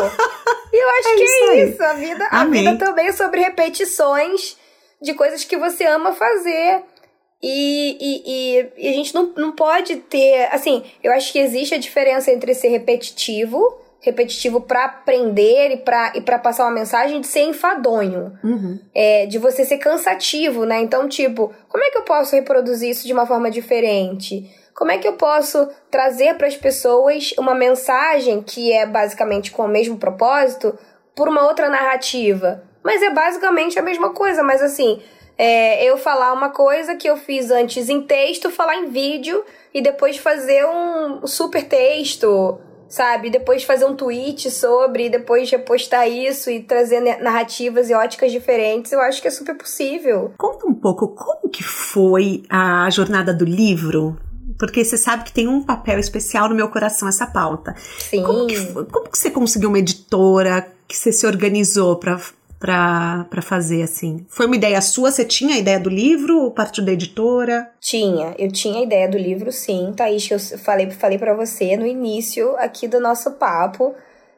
[0.72, 1.82] e eu acho é que isso é isso.
[1.82, 4.56] A vida, a vida também é sobre repetições
[5.00, 6.82] de coisas que você ama fazer.
[7.42, 10.48] E, e, e, a gente não, não pode ter.
[10.50, 16.12] Assim, eu acho que existe a diferença entre ser repetitivo, repetitivo para aprender e para
[16.16, 18.38] e pra passar uma mensagem, de ser enfadonho.
[18.42, 18.78] Uhum.
[18.94, 20.80] É, de você ser cansativo, né?
[20.80, 24.50] Então, tipo, como é que eu posso reproduzir isso de uma forma diferente?
[24.74, 29.62] Como é que eu posso trazer para as pessoas uma mensagem que é basicamente com
[29.62, 30.76] o mesmo propósito
[31.14, 32.62] por uma outra narrativa?
[32.82, 35.00] Mas é basicamente a mesma coisa, mas assim,
[35.38, 39.80] é, eu falar uma coisa que eu fiz antes em texto, falar em vídeo e
[39.80, 42.58] depois fazer um super texto,
[42.88, 43.30] sabe?
[43.30, 49.00] Depois fazer um tweet sobre, depois repostar isso e trazer narrativas e óticas diferentes, eu
[49.00, 50.32] acho que é super possível.
[50.36, 54.16] Conta um pouco como que foi a jornada do livro
[54.66, 57.74] porque você sabe que tem um papel especial no meu coração essa pauta.
[57.98, 58.22] Sim.
[58.22, 62.18] Como que, como que você conseguiu uma editora que você se organizou para
[62.58, 64.24] para fazer assim?
[64.26, 65.10] Foi uma ideia sua?
[65.10, 67.70] Você tinha a ideia do livro ou partiu da editora?
[67.78, 71.76] Tinha, eu tinha a ideia do livro, sim, Thaís, que eu falei, falei para você
[71.76, 73.94] no início aqui do nosso papo,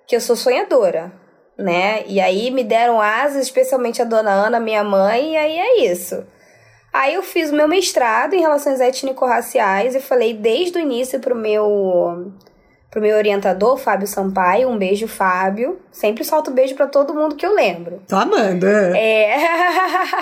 [0.09, 1.13] que eu sou sonhadora,
[1.57, 2.03] né?
[2.09, 6.25] E aí me deram asas, especialmente a dona Ana, minha mãe, e aí é isso.
[6.97, 11.35] Aí eu fiz o meu mestrado em relações étnico-raciais e falei desde o início pro
[11.35, 12.33] meu
[12.91, 15.79] pro meu orientador, Fábio Sampaio, um beijo, Fábio.
[15.93, 18.03] Sempre solto beijo para todo mundo que eu lembro.
[18.09, 18.67] Tô amando.
[18.67, 19.37] É.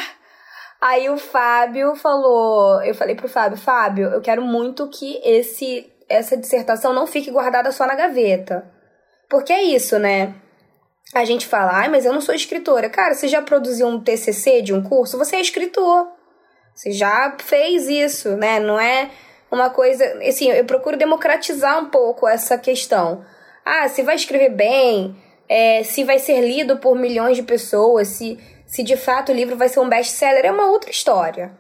[0.83, 6.37] Aí o Fábio falou, eu falei pro Fábio, Fábio, eu quero muito que esse essa
[6.37, 8.69] dissertação não fique guardada só na gaveta.
[9.31, 10.35] Porque é isso, né?
[11.15, 12.91] A gente fala, ai, mas eu não sou escritora.
[12.91, 15.17] Cara, você já produziu um TCC de um curso?
[15.17, 16.14] Você é escritor.
[16.75, 18.59] Você já fez isso, né?
[18.59, 19.11] Não é
[19.51, 20.05] uma coisa.
[20.27, 23.25] Assim, eu procuro democratizar um pouco essa questão.
[23.65, 25.17] Ah, se vai escrever bem,
[25.49, 29.57] é, se vai ser lido por milhões de pessoas, se, se de fato o livro
[29.57, 31.53] vai ser um best-seller, é uma outra história.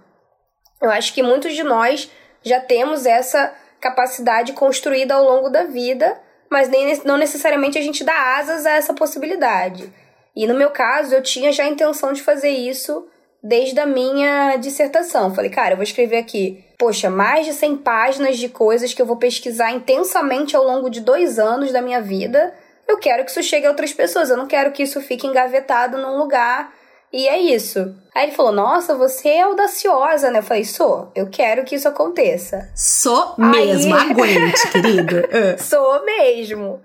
[0.83, 2.11] Eu acho que muitos de nós
[2.43, 8.05] já temos essa capacidade construída ao longo da vida, mas nem, não necessariamente a gente
[8.05, 9.93] dá asas a essa possibilidade.
[10.37, 13.09] E no meu caso, eu tinha já a intenção de fazer isso
[13.45, 15.35] desde a minha dissertação.
[15.35, 19.07] Falei, cara, eu vou escrever aqui, poxa, mais de 100 páginas de coisas que eu
[19.07, 22.55] vou pesquisar intensamente ao longo de dois anos da minha vida.
[22.89, 25.99] Eu quero que isso chegue a outras pessoas, eu não quero que isso fique engavetado
[25.99, 26.73] num lugar.
[27.13, 27.95] E é isso.
[28.15, 30.41] Aí ele falou: Nossa, você é audaciosa, né?
[30.41, 32.69] Eu falei: Sou, eu quero que isso aconteça.
[32.75, 34.11] Sou mesmo, aí...
[34.11, 35.23] aguente, querido.
[35.59, 36.81] Sou mesmo.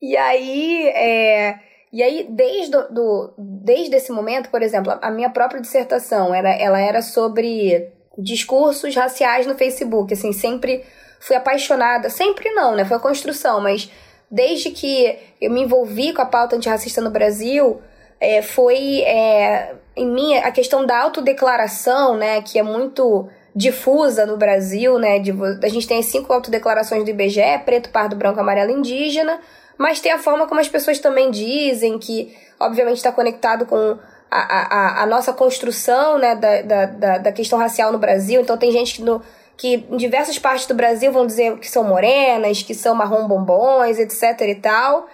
[0.00, 1.58] E aí, é,
[1.96, 6.78] e aí, desde, do, desde esse momento, por exemplo, a minha própria dissertação, era, ela
[6.78, 10.84] era sobre discursos raciais no Facebook, assim, sempre
[11.18, 13.90] fui apaixonada, sempre não, né, foi a construção, mas
[14.30, 17.80] desde que eu me envolvi com a pauta antirracista no Brasil,
[18.20, 24.36] é, foi é, em mim a questão da autodeclaração, né, que é muito difusa no
[24.36, 25.32] Brasil, né, de,
[25.62, 29.40] a gente tem as cinco autodeclarações do IBGE, preto, pardo, branco, amarelo, indígena,
[29.78, 33.98] mas tem a forma como as pessoas também dizem, que obviamente está conectado com
[34.30, 38.40] a, a, a, nossa construção né, da, da, da questão racial no Brasil.
[38.40, 39.22] Então tem gente que, no,
[39.56, 43.98] que em diversas partes do Brasil vão dizer que são morenas, que são marrom bombons,
[43.98, 45.06] etc e tal.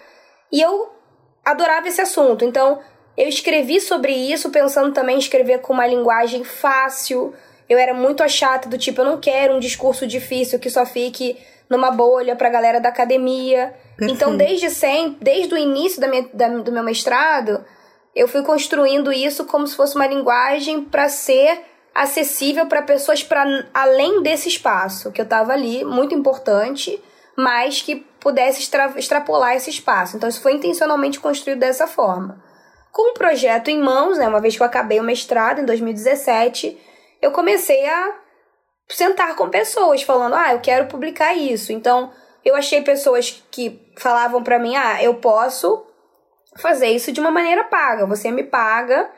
[0.50, 0.90] E eu
[1.44, 2.44] adorava esse assunto.
[2.44, 2.78] Então
[3.16, 7.34] eu escrevi sobre isso pensando também em escrever com uma linguagem fácil.
[7.68, 11.38] Eu era muito chata do tipo, eu não quero um discurso difícil que só fique
[11.72, 13.74] numa bolha pra galera da academia.
[13.96, 14.14] Perfeito.
[14.14, 17.64] Então, desde sempre, desde o início da minha, da, do meu mestrado,
[18.14, 21.62] eu fui construindo isso como se fosse uma linguagem para ser
[21.94, 27.02] acessível para pessoas para além desse espaço que eu estava ali, muito importante,
[27.36, 30.16] mas que pudesse extra, extrapolar esse espaço.
[30.16, 32.42] Então, isso foi intencionalmente construído dessa forma.
[32.90, 36.78] Com o projeto em mãos, né, uma vez que eu acabei o mestrado em 2017,
[37.22, 38.21] eu comecei a
[38.88, 41.72] sentar com pessoas falando: "Ah, eu quero publicar isso".
[41.72, 42.10] Então,
[42.44, 45.86] eu achei pessoas que falavam para mim: "Ah, eu posso
[46.56, 48.06] fazer isso de uma maneira paga.
[48.06, 49.10] Você me paga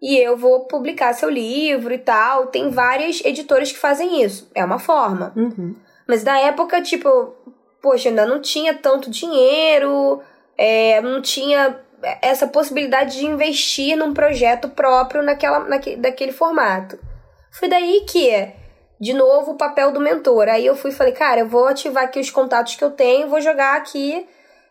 [0.00, 2.46] e eu vou publicar seu livro e tal".
[2.46, 4.50] Tem várias editoras que fazem isso.
[4.54, 5.32] É uma forma.
[5.36, 5.74] Uhum.
[6.06, 7.34] Mas na época, tipo,
[7.82, 10.22] poxa, ainda não tinha tanto dinheiro,
[10.56, 11.80] é, não tinha
[12.22, 16.98] essa possibilidade de investir num projeto próprio naquela, naque, daquele formato.
[17.50, 18.30] Foi daí que
[19.00, 20.48] de novo o papel do mentor.
[20.48, 23.28] Aí eu fui e falei, cara, eu vou ativar aqui os contatos que eu tenho,
[23.28, 24.26] vou jogar aqui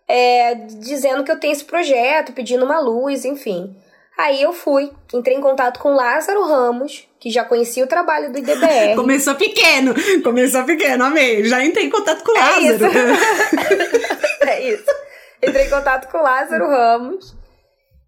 [0.08, 3.76] é, dizendo que eu tenho esse projeto, pedindo uma luz, enfim.
[4.18, 8.38] Aí eu fui, entrei em contato com Lázaro Ramos, que já conhecia o trabalho do
[8.38, 8.96] IDBR.
[8.96, 11.44] começou pequeno, começou pequeno, amei.
[11.44, 12.62] Já entrei em contato com o Lázaro.
[12.62, 12.88] É isso.
[14.48, 14.96] é isso.
[15.44, 17.36] Entrei em contato com Lázaro Ramos.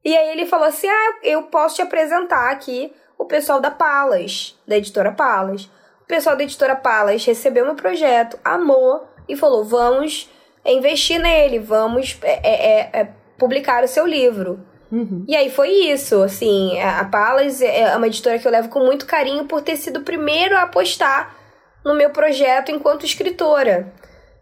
[0.05, 4.57] E aí ele falou assim: Ah, eu posso te apresentar aqui o pessoal da Palas,
[4.65, 5.69] da editora Palas.
[6.07, 10.29] O pessoal da editora Palas recebeu meu projeto, amou e falou: vamos
[10.65, 14.65] investir nele, vamos é, é, é, é, publicar o seu livro.
[14.89, 15.25] Uhum.
[15.27, 19.05] E aí foi isso, assim, a Palas é uma editora que eu levo com muito
[19.05, 21.35] carinho por ter sido o primeiro a apostar
[21.83, 23.93] no meu projeto enquanto escritora.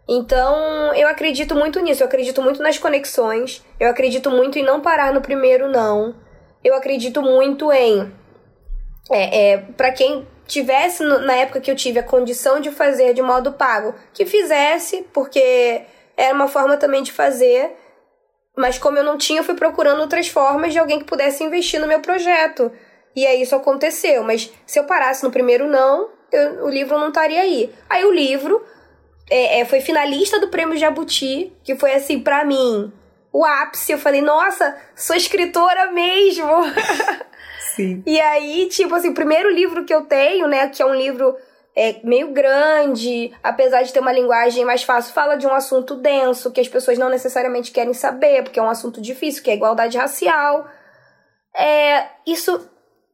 [0.08, 4.80] Então, eu acredito muito nisso, eu acredito muito nas conexões, eu acredito muito em não
[4.80, 6.14] parar no primeiro não.
[6.62, 8.12] Eu acredito muito em
[9.10, 13.22] é, é para quem tivesse na época que eu tive a condição de fazer de
[13.22, 15.82] modo pago, que fizesse, porque
[16.16, 17.76] era uma forma também de fazer.
[18.56, 21.80] Mas como eu não tinha, eu fui procurando outras formas de alguém que pudesse investir
[21.80, 22.72] no meu projeto.
[23.14, 24.22] E aí isso aconteceu.
[24.22, 27.72] Mas se eu parasse no primeiro não, eu, o livro não estaria aí.
[27.88, 28.64] Aí o livro
[29.30, 32.92] é, é, foi finalista do prêmio Jabuti, que foi assim, para mim,
[33.32, 33.92] o ápice.
[33.92, 36.46] Eu falei, nossa, sou escritora mesmo.
[37.76, 38.02] Sim.
[38.06, 41.36] E aí, tipo assim, o primeiro livro que eu tenho, né, que é um livro
[41.76, 46.50] é, meio grande, apesar de ter uma linguagem mais fácil, fala de um assunto denso
[46.50, 49.98] que as pessoas não necessariamente querem saber, porque é um assunto difícil, que é igualdade
[49.98, 50.66] racial.
[51.54, 52.66] É, isso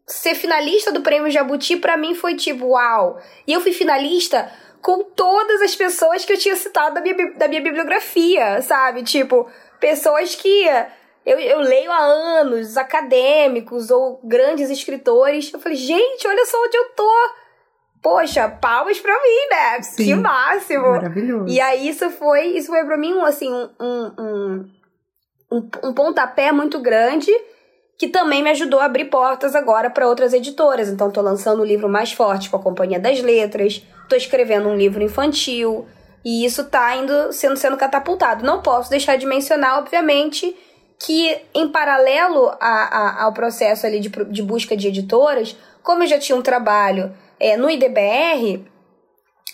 [0.07, 3.21] ser finalista do prêmio Jabuti para mim foi tipo, uau.
[3.45, 4.49] E eu fui finalista
[4.81, 9.03] com todas as pessoas que eu tinha citado da minha, da minha bibliografia, sabe?
[9.03, 9.49] Tipo,
[9.81, 10.69] pessoas que
[11.25, 15.53] eu, eu leio há anos, acadêmicos ou grandes escritores.
[15.53, 17.31] Eu falei, gente, olha só onde eu tô.
[18.03, 19.83] Poxa, palmas pra mim, né?
[19.83, 20.89] Sim, que máximo.
[20.89, 21.47] Maravilhoso.
[21.49, 24.71] E aí isso foi, isso foi pra mim um, assim, um, um,
[25.53, 27.33] um, um pontapé muito grande
[28.03, 30.89] que também me ajudou a abrir portas agora para outras editoras.
[30.89, 34.69] Então, tô lançando o um livro mais forte com a Companhia das Letras, tô escrevendo
[34.69, 35.87] um livro infantil,
[36.25, 38.45] e isso tá indo sendo, sendo catapultado.
[38.45, 40.53] Não posso deixar de mencionar, obviamente,
[41.05, 46.07] que em paralelo a, a, ao processo ali de, de busca de editoras, como eu
[46.07, 48.65] já tinha um trabalho é, no IDBR,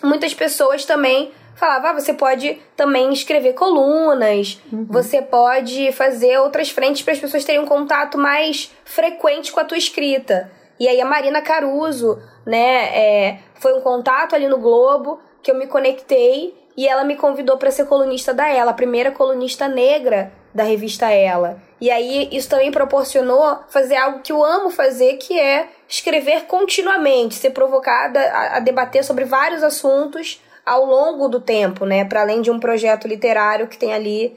[0.03, 4.87] muitas pessoas também falavam: ah, você pode também escrever colunas, uhum.
[4.91, 9.65] você pode fazer outras frentes para as pessoas terem um contato mais frequente com a
[9.65, 10.51] tua escrita.
[10.79, 15.57] E aí a Marina Caruso, né, é, foi um contato ali no Globo que eu
[15.57, 20.31] me conectei e ela me convidou para ser colunista da Ela, a primeira colunista negra
[20.59, 21.63] da revista Ela.
[21.81, 27.37] E aí isso também proporcionou fazer algo que eu amo fazer, que é escrever continuamente,
[27.37, 32.05] ser provocada a, a debater sobre vários assuntos ao longo do tempo, né?
[32.05, 34.37] Para além de um projeto literário que tem ali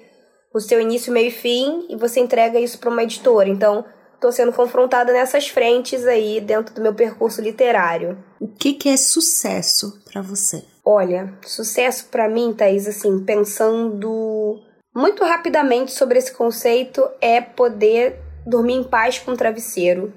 [0.54, 3.50] o seu início, meio e fim, e você entrega isso para uma editora.
[3.50, 8.18] Então, estou sendo confrontada nessas frentes aí dentro do meu percurso literário.
[8.40, 10.64] O que, que é sucesso para você?
[10.86, 14.60] Olha, sucesso para mim, Thaís, assim, pensando
[14.94, 20.14] muito rapidamente sobre esse conceito é poder dormir em paz com o travesseiro,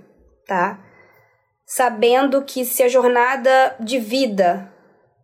[0.46, 0.78] tá?
[1.66, 4.70] Sabendo que se a jornada de vida,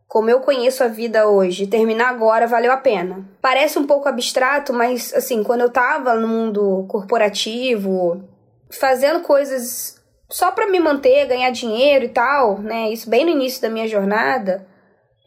[0.07, 3.29] como eu conheço a vida hoje, terminar agora, valeu a pena.
[3.41, 8.23] Parece um pouco abstrato, mas assim, quando eu tava no mundo corporativo,
[8.71, 12.91] fazendo coisas só para me manter, ganhar dinheiro e tal, né?
[12.91, 14.67] Isso bem no início da minha jornada,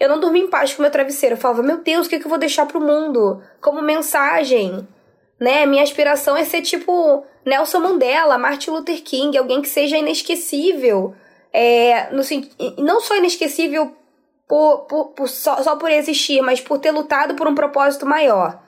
[0.03, 1.35] eu não dormia em paz com meu travesseiro.
[1.35, 3.41] Eu falava, meu Deus, o que, que eu vou deixar pro mundo?
[3.61, 4.85] Como mensagem,
[5.39, 5.65] né?
[5.65, 11.15] Minha aspiração é ser tipo Nelson Mandela, Martin Luther King, alguém que seja inesquecível.
[11.53, 12.21] É, no,
[12.83, 13.95] não só inesquecível
[14.45, 18.61] por, por, por só, só por existir, mas por ter lutado por um propósito maior.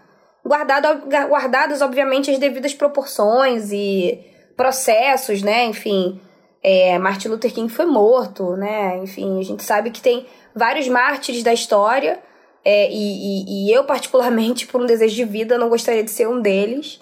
[0.45, 4.23] Guardado, guardadas, obviamente, as devidas proporções e
[4.55, 5.65] processos, né?
[5.65, 6.21] Enfim,
[6.63, 8.99] é, Martin Luther King foi morto, né?
[8.99, 10.25] Enfim, a gente sabe que tem
[10.55, 12.19] vários mártires da história,
[12.63, 16.27] é, e, e, e eu, particularmente, por um desejo de vida, não gostaria de ser
[16.27, 16.99] um deles.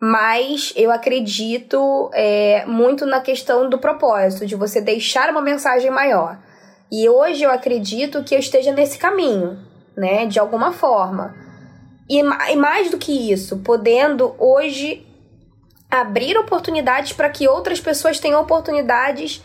[0.00, 6.38] Mas eu acredito é, muito na questão do propósito, de você deixar uma mensagem maior.
[6.90, 9.58] E hoje eu acredito que eu esteja nesse caminho,
[9.96, 10.26] né?
[10.26, 11.34] De alguma forma.
[12.08, 15.06] E, e mais do que isso, podendo hoje
[15.90, 19.42] abrir oportunidades para que outras pessoas tenham oportunidades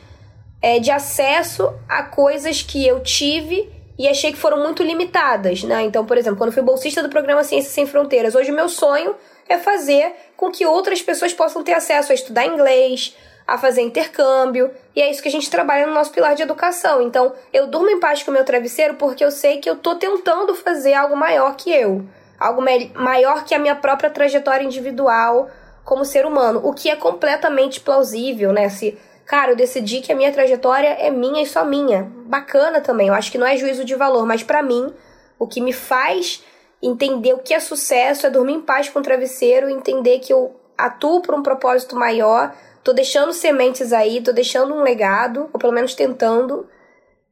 [0.61, 5.83] é, de acesso a coisas que eu tive e achei que foram muito limitadas, né?
[5.83, 9.13] Então, por exemplo, quando fui bolsista do programa Ciências Sem Fronteiras, hoje o meu sonho
[9.47, 14.71] é fazer com que outras pessoas possam ter acesso a estudar inglês, a fazer intercâmbio,
[14.95, 17.01] e é isso que a gente trabalha no nosso pilar de educação.
[17.01, 19.95] Então, eu durmo em paz com o meu travesseiro porque eu sei que eu tô
[19.95, 22.05] tentando fazer algo maior que eu,
[22.39, 22.63] algo
[22.95, 25.49] maior que a minha própria trajetória individual
[25.83, 28.69] como ser humano, o que é completamente plausível, né?
[28.69, 28.95] Se
[29.29, 32.11] cara, eu decidi que a minha trajetória é minha e só minha.
[32.25, 34.91] Bacana também, eu acho que não é juízo de valor, mas para mim,
[35.37, 36.43] o que me faz
[36.81, 40.59] entender o que é sucesso é dormir em paz com o travesseiro, entender que eu
[40.75, 45.73] atuo por um propósito maior, tô deixando sementes aí, tô deixando um legado, ou pelo
[45.73, 46.67] menos tentando,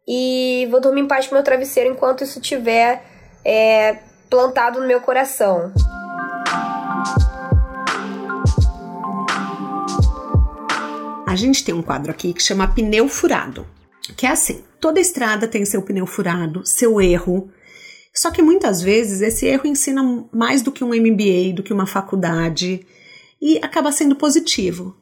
[0.08, 3.04] e vou dormir em paz com meu travesseiro enquanto isso estiver
[3.44, 3.98] é,
[4.30, 5.74] plantado no meu coração.
[11.38, 13.66] Gente tem um quadro aqui que chama pneu furado,
[14.18, 17.50] que é assim: toda estrada tem seu pneu furado, seu erro.
[18.14, 21.86] Só que muitas vezes esse erro ensina mais do que um MBA, do que uma
[21.86, 22.86] faculdade
[23.42, 24.98] e acaba sendo positivo.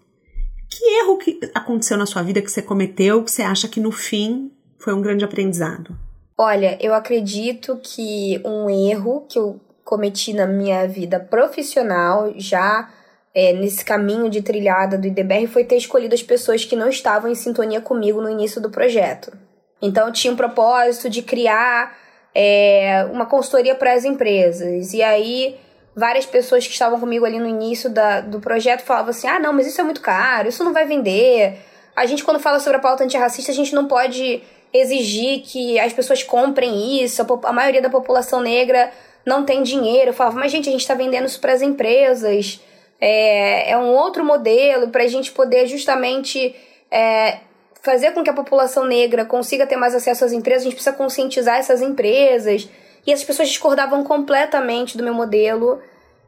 [0.69, 3.91] Que erro que aconteceu na sua vida que você cometeu que você acha que no
[3.91, 5.97] fim foi um grande aprendizado?
[6.37, 12.89] Olha, eu acredito que um erro que eu cometi na minha vida profissional já
[13.35, 17.29] é, nesse caminho de trilhada do IDBR foi ter escolhido as pessoas que não estavam
[17.29, 19.33] em sintonia comigo no início do projeto.
[19.81, 21.97] Então, eu tinha um propósito de criar
[22.33, 24.93] é, uma consultoria para as empresas.
[24.93, 25.57] E aí,
[25.93, 29.51] várias pessoas que estavam comigo ali no início da, do projeto falavam assim: ah, não,
[29.51, 31.57] mas isso é muito caro, isso não vai vender.
[31.93, 34.41] A gente, quando fala sobre a pauta antirracista, a gente não pode
[34.73, 38.91] exigir que as pessoas comprem isso, a, a maioria da população negra
[39.25, 40.11] não tem dinheiro.
[40.11, 42.61] Eu falava, mas gente, a gente está vendendo isso para as empresas
[42.99, 46.55] é, é um outro modelo para a gente poder justamente
[46.91, 47.39] é,
[47.81, 50.95] fazer com que a população negra consiga ter mais acesso às empresas, a gente precisa
[50.95, 52.67] conscientizar essas empresas.
[53.05, 55.79] E essas pessoas discordavam completamente do meu modelo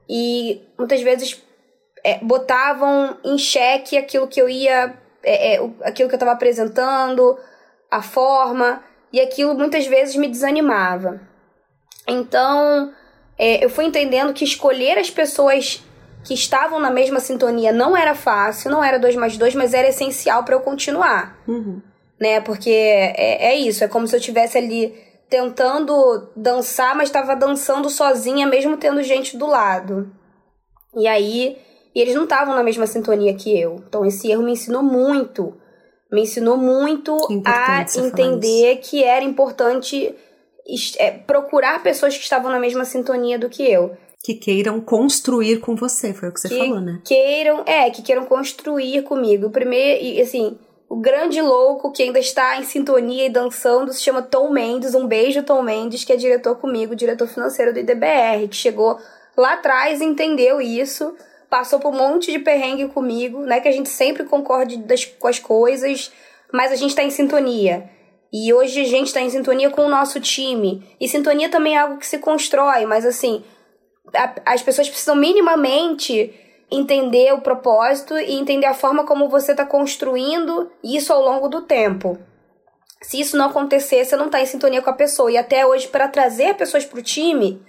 [0.08, 1.44] e muitas vezes
[2.04, 4.94] é, botavam em xeque aquilo que eu ia,
[5.24, 7.38] é, é, aquilo que eu estava apresentando,
[7.90, 11.20] a forma, e aquilo muitas vezes me desanimava.
[12.08, 12.94] Então,
[13.38, 15.84] é, eu fui entendendo que escolher as pessoas
[16.28, 19.88] que estavam na mesma sintonia não era fácil, não era dois mais dois, mas era
[19.88, 21.42] essencial para eu continuar.
[21.48, 21.82] Uhum.
[22.20, 22.42] Né?
[22.42, 24.94] Porque é, é isso, é como se eu estivesse ali
[25.30, 30.12] tentando dançar, mas estava dançando sozinha, mesmo tendo gente do lado.
[30.98, 31.58] E aí,
[31.96, 33.82] e eles não estavam na mesma sintonia que eu.
[33.88, 35.56] Então esse erro me ensinou muito.
[36.12, 40.14] Me ensinou muito a entender que era importante
[40.98, 43.96] é, procurar pessoas que estavam na mesma sintonia do que eu.
[44.28, 47.00] Que queiram construir com você, foi o que você que falou, né?
[47.06, 49.50] Queiram, é, que queiram construir comigo.
[49.50, 50.58] Primeiro, e assim,
[50.90, 54.94] o grande louco que ainda está em sintonia e dançando se chama Tom Mendes.
[54.94, 59.00] Um beijo, Tom Mendes, que é diretor comigo, diretor financeiro do IDBR, que chegou
[59.38, 61.16] lá atrás, entendeu isso,
[61.50, 63.62] passou por um monte de perrengue comigo, né?
[63.62, 66.12] Que a gente sempre concorde das, com as coisas,
[66.52, 67.90] mas a gente está em sintonia.
[68.34, 70.86] E hoje a gente está em sintonia com o nosso time.
[71.00, 73.42] E sintonia também é algo que se constrói, mas assim,
[74.14, 76.34] a, as pessoas precisam minimamente
[76.70, 81.62] entender o propósito e entender a forma como você está construindo isso ao longo do
[81.62, 82.18] tempo.
[83.02, 85.32] Se isso não acontecer, você não está em sintonia com a pessoa.
[85.32, 87.62] E até hoje, para trazer pessoas para o time,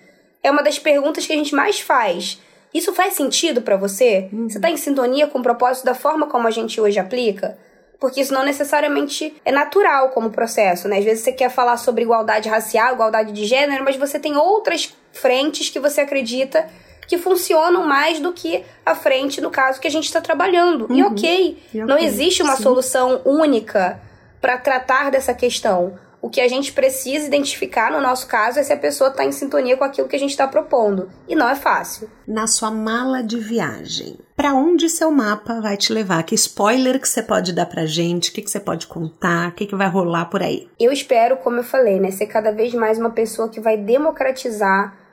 [0.43, 2.41] é uma das perguntas que a gente mais faz.
[2.73, 4.29] Isso faz sentido para você?
[4.33, 4.49] Uhum.
[4.49, 7.59] Você está em sintonia com o propósito da forma como a gente hoje aplica?
[8.01, 10.99] Porque isso não necessariamente é natural como processo, né?
[10.99, 14.95] Às vezes você quer falar sobre igualdade racial, igualdade de gênero, mas você tem outras
[15.19, 16.69] frentes que você acredita
[17.09, 20.87] que funcionam mais do que a frente, no caso, que a gente está trabalhando.
[20.91, 20.97] Uhum.
[20.97, 22.63] E ok, e não existe uma Sim.
[22.63, 23.99] solução única
[24.41, 25.99] para tratar dessa questão.
[26.21, 29.31] O que a gente precisa identificar no nosso caso é se a pessoa está em
[29.31, 31.09] sintonia com aquilo que a gente está propondo.
[31.29, 32.11] E não é fácil.
[32.27, 36.25] Na sua mala de viagem, para onde seu mapa vai te levar?
[36.25, 38.31] Que spoiler que você pode dar pra gente?
[38.31, 39.51] O que, que você pode contar?
[39.51, 40.69] O que, que vai rolar por aí?
[40.79, 45.08] Eu espero, como eu falei, né, ser cada vez mais uma pessoa que vai democratizar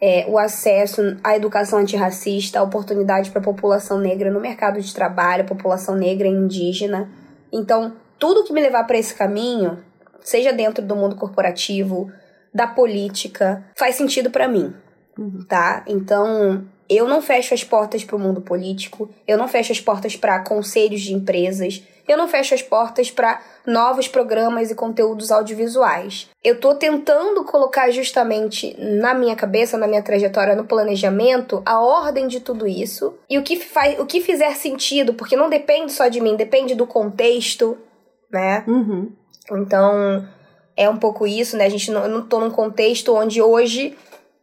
[0.00, 4.94] é, o acesso à educação antirracista, a oportunidade para a população negra no mercado de
[4.94, 7.10] trabalho, a população negra e indígena.
[7.52, 9.78] Então, tudo que me levar para esse caminho
[10.20, 12.10] seja dentro do mundo corporativo,
[12.52, 14.74] da política, faz sentido para mim,
[15.18, 15.44] uhum.
[15.46, 15.84] tá?
[15.86, 20.16] Então, eu não fecho as portas para o mundo político, eu não fecho as portas
[20.16, 26.28] para conselhos de empresas, eu não fecho as portas para novos programas e conteúdos audiovisuais.
[26.42, 32.28] Eu tô tentando colocar justamente na minha cabeça, na minha trajetória, no planejamento, a ordem
[32.28, 36.08] de tudo isso e o que faz, o que fizer sentido, porque não depende só
[36.08, 37.76] de mim, depende do contexto,
[38.30, 38.64] né?
[38.66, 39.12] Uhum.
[39.50, 40.26] Então,
[40.76, 41.64] é um pouco isso, né?
[41.64, 43.96] A gente não, eu não tô num contexto onde hoje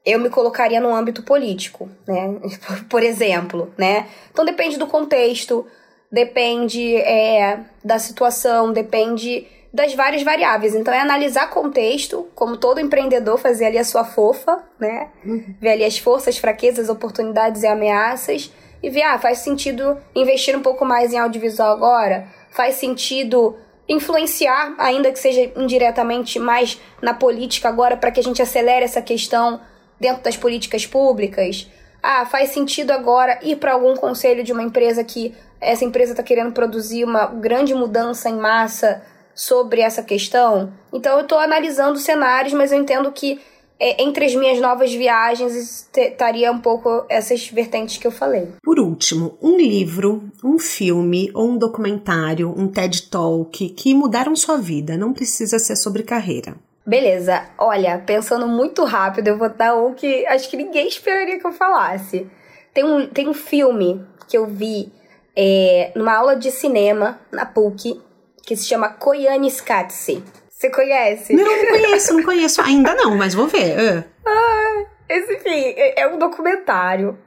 [0.05, 2.35] eu me colocaria no âmbito político, né?
[2.89, 4.07] Por exemplo, né?
[4.31, 5.65] Então depende do contexto,
[6.13, 10.75] depende é, da situação, depende das várias variáveis.
[10.75, 15.09] Então é analisar contexto, como todo empreendedor fazer ali a sua fofa, né?
[15.25, 15.55] Uhum.
[15.59, 18.53] Ver ali as forças, fraquezas, oportunidades e ameaças
[18.83, 22.27] e ver, ah, faz sentido investir um pouco mais em audiovisual agora?
[22.51, 23.57] Faz sentido
[23.89, 29.01] influenciar, ainda que seja indiretamente, mais na política agora para que a gente acelere essa
[29.01, 29.59] questão
[29.99, 31.67] dentro das políticas públicas?
[32.03, 36.21] Ah, faz sentido agora ir para algum conselho de uma empresa que essa empresa está
[36.21, 39.01] querendo produzir uma grande mudança em massa
[39.33, 40.73] sobre essa questão?
[40.91, 43.39] Então eu estou analisando cenários, mas eu entendo que
[43.79, 48.49] é, entre as minhas novas viagens estaria um pouco essas vertentes que eu falei.
[48.61, 54.57] Por último, um livro, um filme ou um documentário, um TED Talk que mudaram sua
[54.57, 56.55] vida, não precisa ser sobre carreira.
[56.85, 61.47] Beleza, olha, pensando muito rápido, eu vou dar um que acho que ninguém esperaria que
[61.47, 62.29] eu falasse.
[62.73, 64.91] Tem um, tem um filme que eu vi
[65.35, 68.01] é, numa aula de cinema na PUC
[68.45, 70.23] que se chama Koyaanisqatsi.
[70.49, 71.33] Você conhece?
[71.33, 73.77] Não, não conheço, não conheço ainda não, mas vou ver.
[73.77, 74.03] Uh.
[74.25, 77.17] Ah, esse, enfim, é, é um documentário.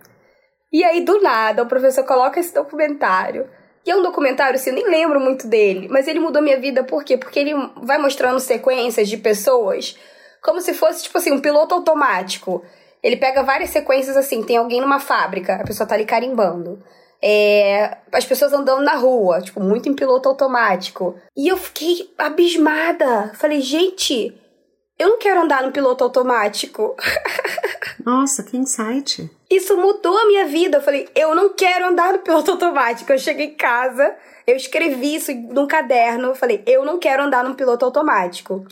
[0.73, 3.49] E aí, do nada, o professor coloca esse documentário.
[3.87, 6.83] E é um documentário, assim, eu nem lembro muito dele, mas ele mudou minha vida,
[6.83, 7.17] por quê?
[7.17, 9.97] Porque ele vai mostrando sequências de pessoas
[10.43, 12.65] como se fosse, tipo assim, um piloto automático.
[13.03, 16.83] Ele pega várias sequências assim, tem alguém numa fábrica, a pessoa tá ali carimbando
[17.23, 21.17] é, as pessoas andando na rua, tipo, muito em piloto automático.
[21.37, 23.33] E eu fiquei abismada.
[23.35, 24.35] Falei, gente,
[24.99, 26.97] eu não quero andar no piloto automático.
[28.05, 29.31] Nossa, que insight.
[29.51, 30.79] Isso mudou a minha vida.
[30.79, 33.13] Eu falei, eu não quero andar no piloto automático.
[33.13, 34.15] Eu cheguei em casa,
[34.47, 36.29] eu escrevi isso num caderno.
[36.29, 38.67] Eu falei, eu não quero andar no piloto automático.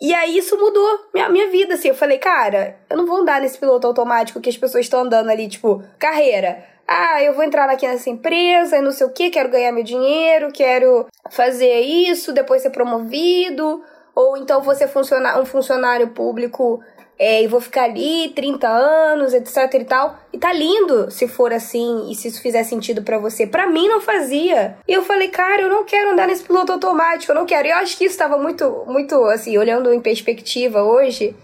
[0.00, 1.88] E aí isso mudou minha, minha vida, assim.
[1.88, 5.30] Eu falei, cara, eu não vou andar nesse piloto automático que as pessoas estão andando
[5.30, 9.30] ali, tipo, carreira ah, eu vou entrar aqui nessa empresa e não sei o que,
[9.30, 13.82] quero ganhar meu dinheiro, quero fazer isso, depois ser promovido,
[14.14, 16.80] ou então ser funcionar, um funcionário público
[17.18, 20.16] é, e vou ficar ali 30 anos, etc e tal.
[20.32, 23.46] E tá lindo se for assim e se isso fizer sentido para você.
[23.46, 24.76] Para mim não fazia.
[24.86, 27.68] E eu falei, cara, eu não quero andar nesse piloto automático, eu não quero.
[27.68, 31.36] E eu acho que isso tava muito, muito assim, olhando em perspectiva hoje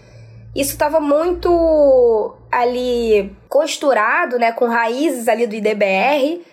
[0.54, 6.44] isso estava muito ali costurado, né, com raízes ali do IDBR,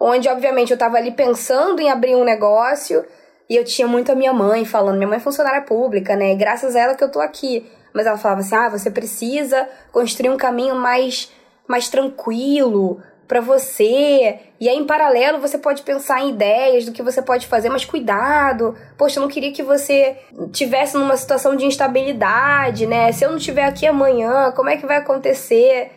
[0.00, 3.04] onde obviamente eu estava ali pensando em abrir um negócio
[3.52, 6.34] e eu tinha muito a minha mãe falando, minha mãe é funcionária pública, né, e
[6.34, 7.70] graças a ela que eu tô aqui.
[7.92, 11.30] mas ela falava assim: ah, você precisa construir um caminho mais,
[11.68, 14.38] mais tranquilo para você.
[14.58, 17.84] E aí, em paralelo, você pode pensar em ideias do que você pode fazer, mas
[17.84, 18.74] cuidado.
[18.96, 20.16] Poxa, eu não queria que você
[20.50, 23.12] tivesse numa situação de instabilidade, né?
[23.12, 25.90] Se eu não estiver aqui amanhã, como é que vai acontecer?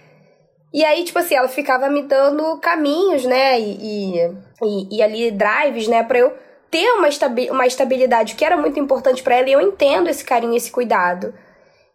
[0.74, 3.58] E aí, tipo assim, ela ficava me dando caminhos, né?
[3.62, 4.18] E,
[4.62, 6.04] e, e ali drives, né?
[6.04, 6.34] Pra eu
[6.70, 9.50] ter uma, estabi uma estabilidade que era muito importante para ela.
[9.50, 11.34] E eu entendo esse carinho, esse cuidado.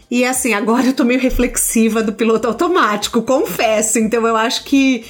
[0.09, 3.99] E assim, agora eu tô meio reflexiva do piloto automático, confesso.
[3.99, 5.03] Então eu acho que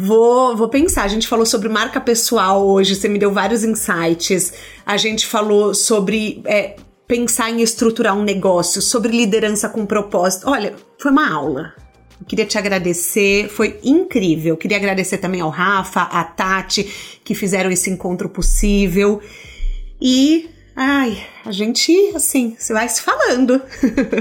[0.00, 1.04] vou, vou pensar.
[1.04, 4.52] A gente falou sobre marca pessoal hoje, você me deu vários insights.
[4.84, 6.76] A gente falou sobre é,
[7.06, 10.48] pensar em estruturar um negócio, sobre liderança com propósito.
[10.48, 11.74] Olha, foi uma aula.
[12.20, 14.54] Eu queria te agradecer, foi incrível.
[14.54, 16.84] Eu queria agradecer também ao Rafa, a Tati,
[17.24, 19.20] que fizeram esse encontro possível.
[20.00, 20.50] E
[20.80, 23.60] Ai, a gente, assim, você vai se falando.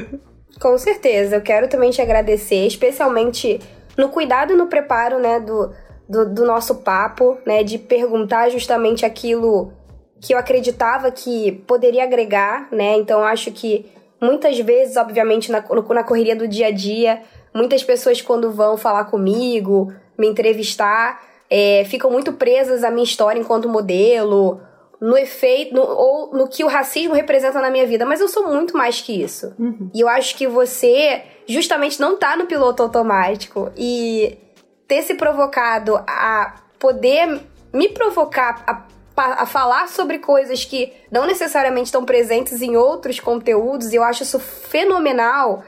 [0.59, 1.35] Com certeza.
[1.35, 3.59] Eu quero também te agradecer, especialmente
[3.97, 5.71] no cuidado e no preparo, né, do,
[6.07, 9.73] do, do nosso papo, né, de perguntar justamente aquilo
[10.21, 12.97] que eu acreditava que poderia agregar, né?
[12.97, 13.85] Então acho que
[14.19, 15.63] muitas vezes, obviamente, na,
[15.93, 17.21] na correria do dia a dia,
[17.53, 23.39] muitas pessoas quando vão falar comigo, me entrevistar, é, ficam muito presas à minha história
[23.39, 24.59] enquanto modelo
[24.99, 28.47] no efeito, no, ou no que o racismo representa na minha vida, mas eu sou
[28.47, 29.53] muito mais que isso.
[29.57, 29.91] Uhum.
[29.93, 34.37] E eu acho que você justamente não tá no piloto automático e
[34.87, 37.41] ter se provocado a poder
[37.73, 43.93] me provocar a, a falar sobre coisas que não necessariamente estão presentes em outros conteúdos,
[43.93, 45.63] e eu acho isso fenomenal.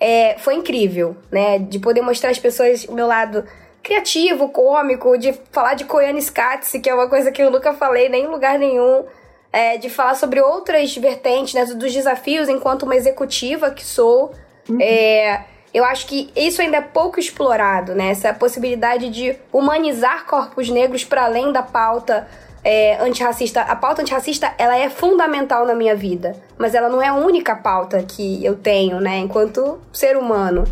[0.00, 1.58] É, foi incrível, né?
[1.58, 3.44] De poder mostrar às pessoas o meu lado
[3.84, 8.08] criativo, cômico, de falar de Koyane Skatse, que é uma coisa que eu nunca falei
[8.08, 9.04] nem em lugar nenhum.
[9.52, 14.32] É, de falar sobre outras vertentes, né, dos desafios enquanto uma executiva que sou.
[14.68, 14.78] Uhum.
[14.80, 18.10] É, eu acho que isso ainda é pouco explorado, né?
[18.10, 22.26] Essa possibilidade de humanizar corpos negros para além da pauta
[22.64, 23.60] é, antirracista.
[23.60, 27.54] A pauta antirracista, ela é fundamental na minha vida, mas ela não é a única
[27.54, 30.64] pauta que eu tenho, né, enquanto ser humano.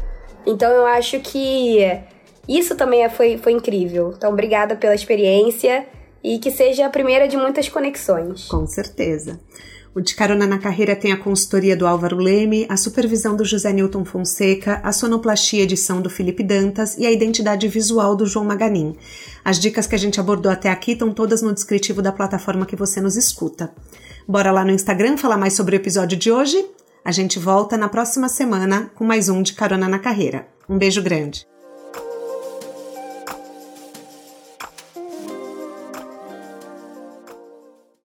[0.45, 2.03] Então eu acho que
[2.49, 4.13] isso também é, foi, foi incrível.
[4.17, 5.87] Então, obrigada pela experiência
[6.23, 8.47] e que seja a primeira de muitas conexões.
[8.47, 9.41] Com certeza.
[9.95, 13.71] O De Carona na Carreira tem a consultoria do Álvaro Leme, a supervisão do José
[13.75, 18.97] Newton Fonseca, a sonoplastia edição do Felipe Dantas e a identidade visual do João Maganin.
[19.45, 22.75] As dicas que a gente abordou até aqui estão todas no descritivo da plataforma que
[22.75, 23.71] você nos escuta.
[24.27, 26.65] Bora lá no Instagram falar mais sobre o episódio de hoje?
[27.05, 30.47] A gente volta na próxima semana com mais um De Carona na Carreira.
[30.67, 31.52] Um beijo grande.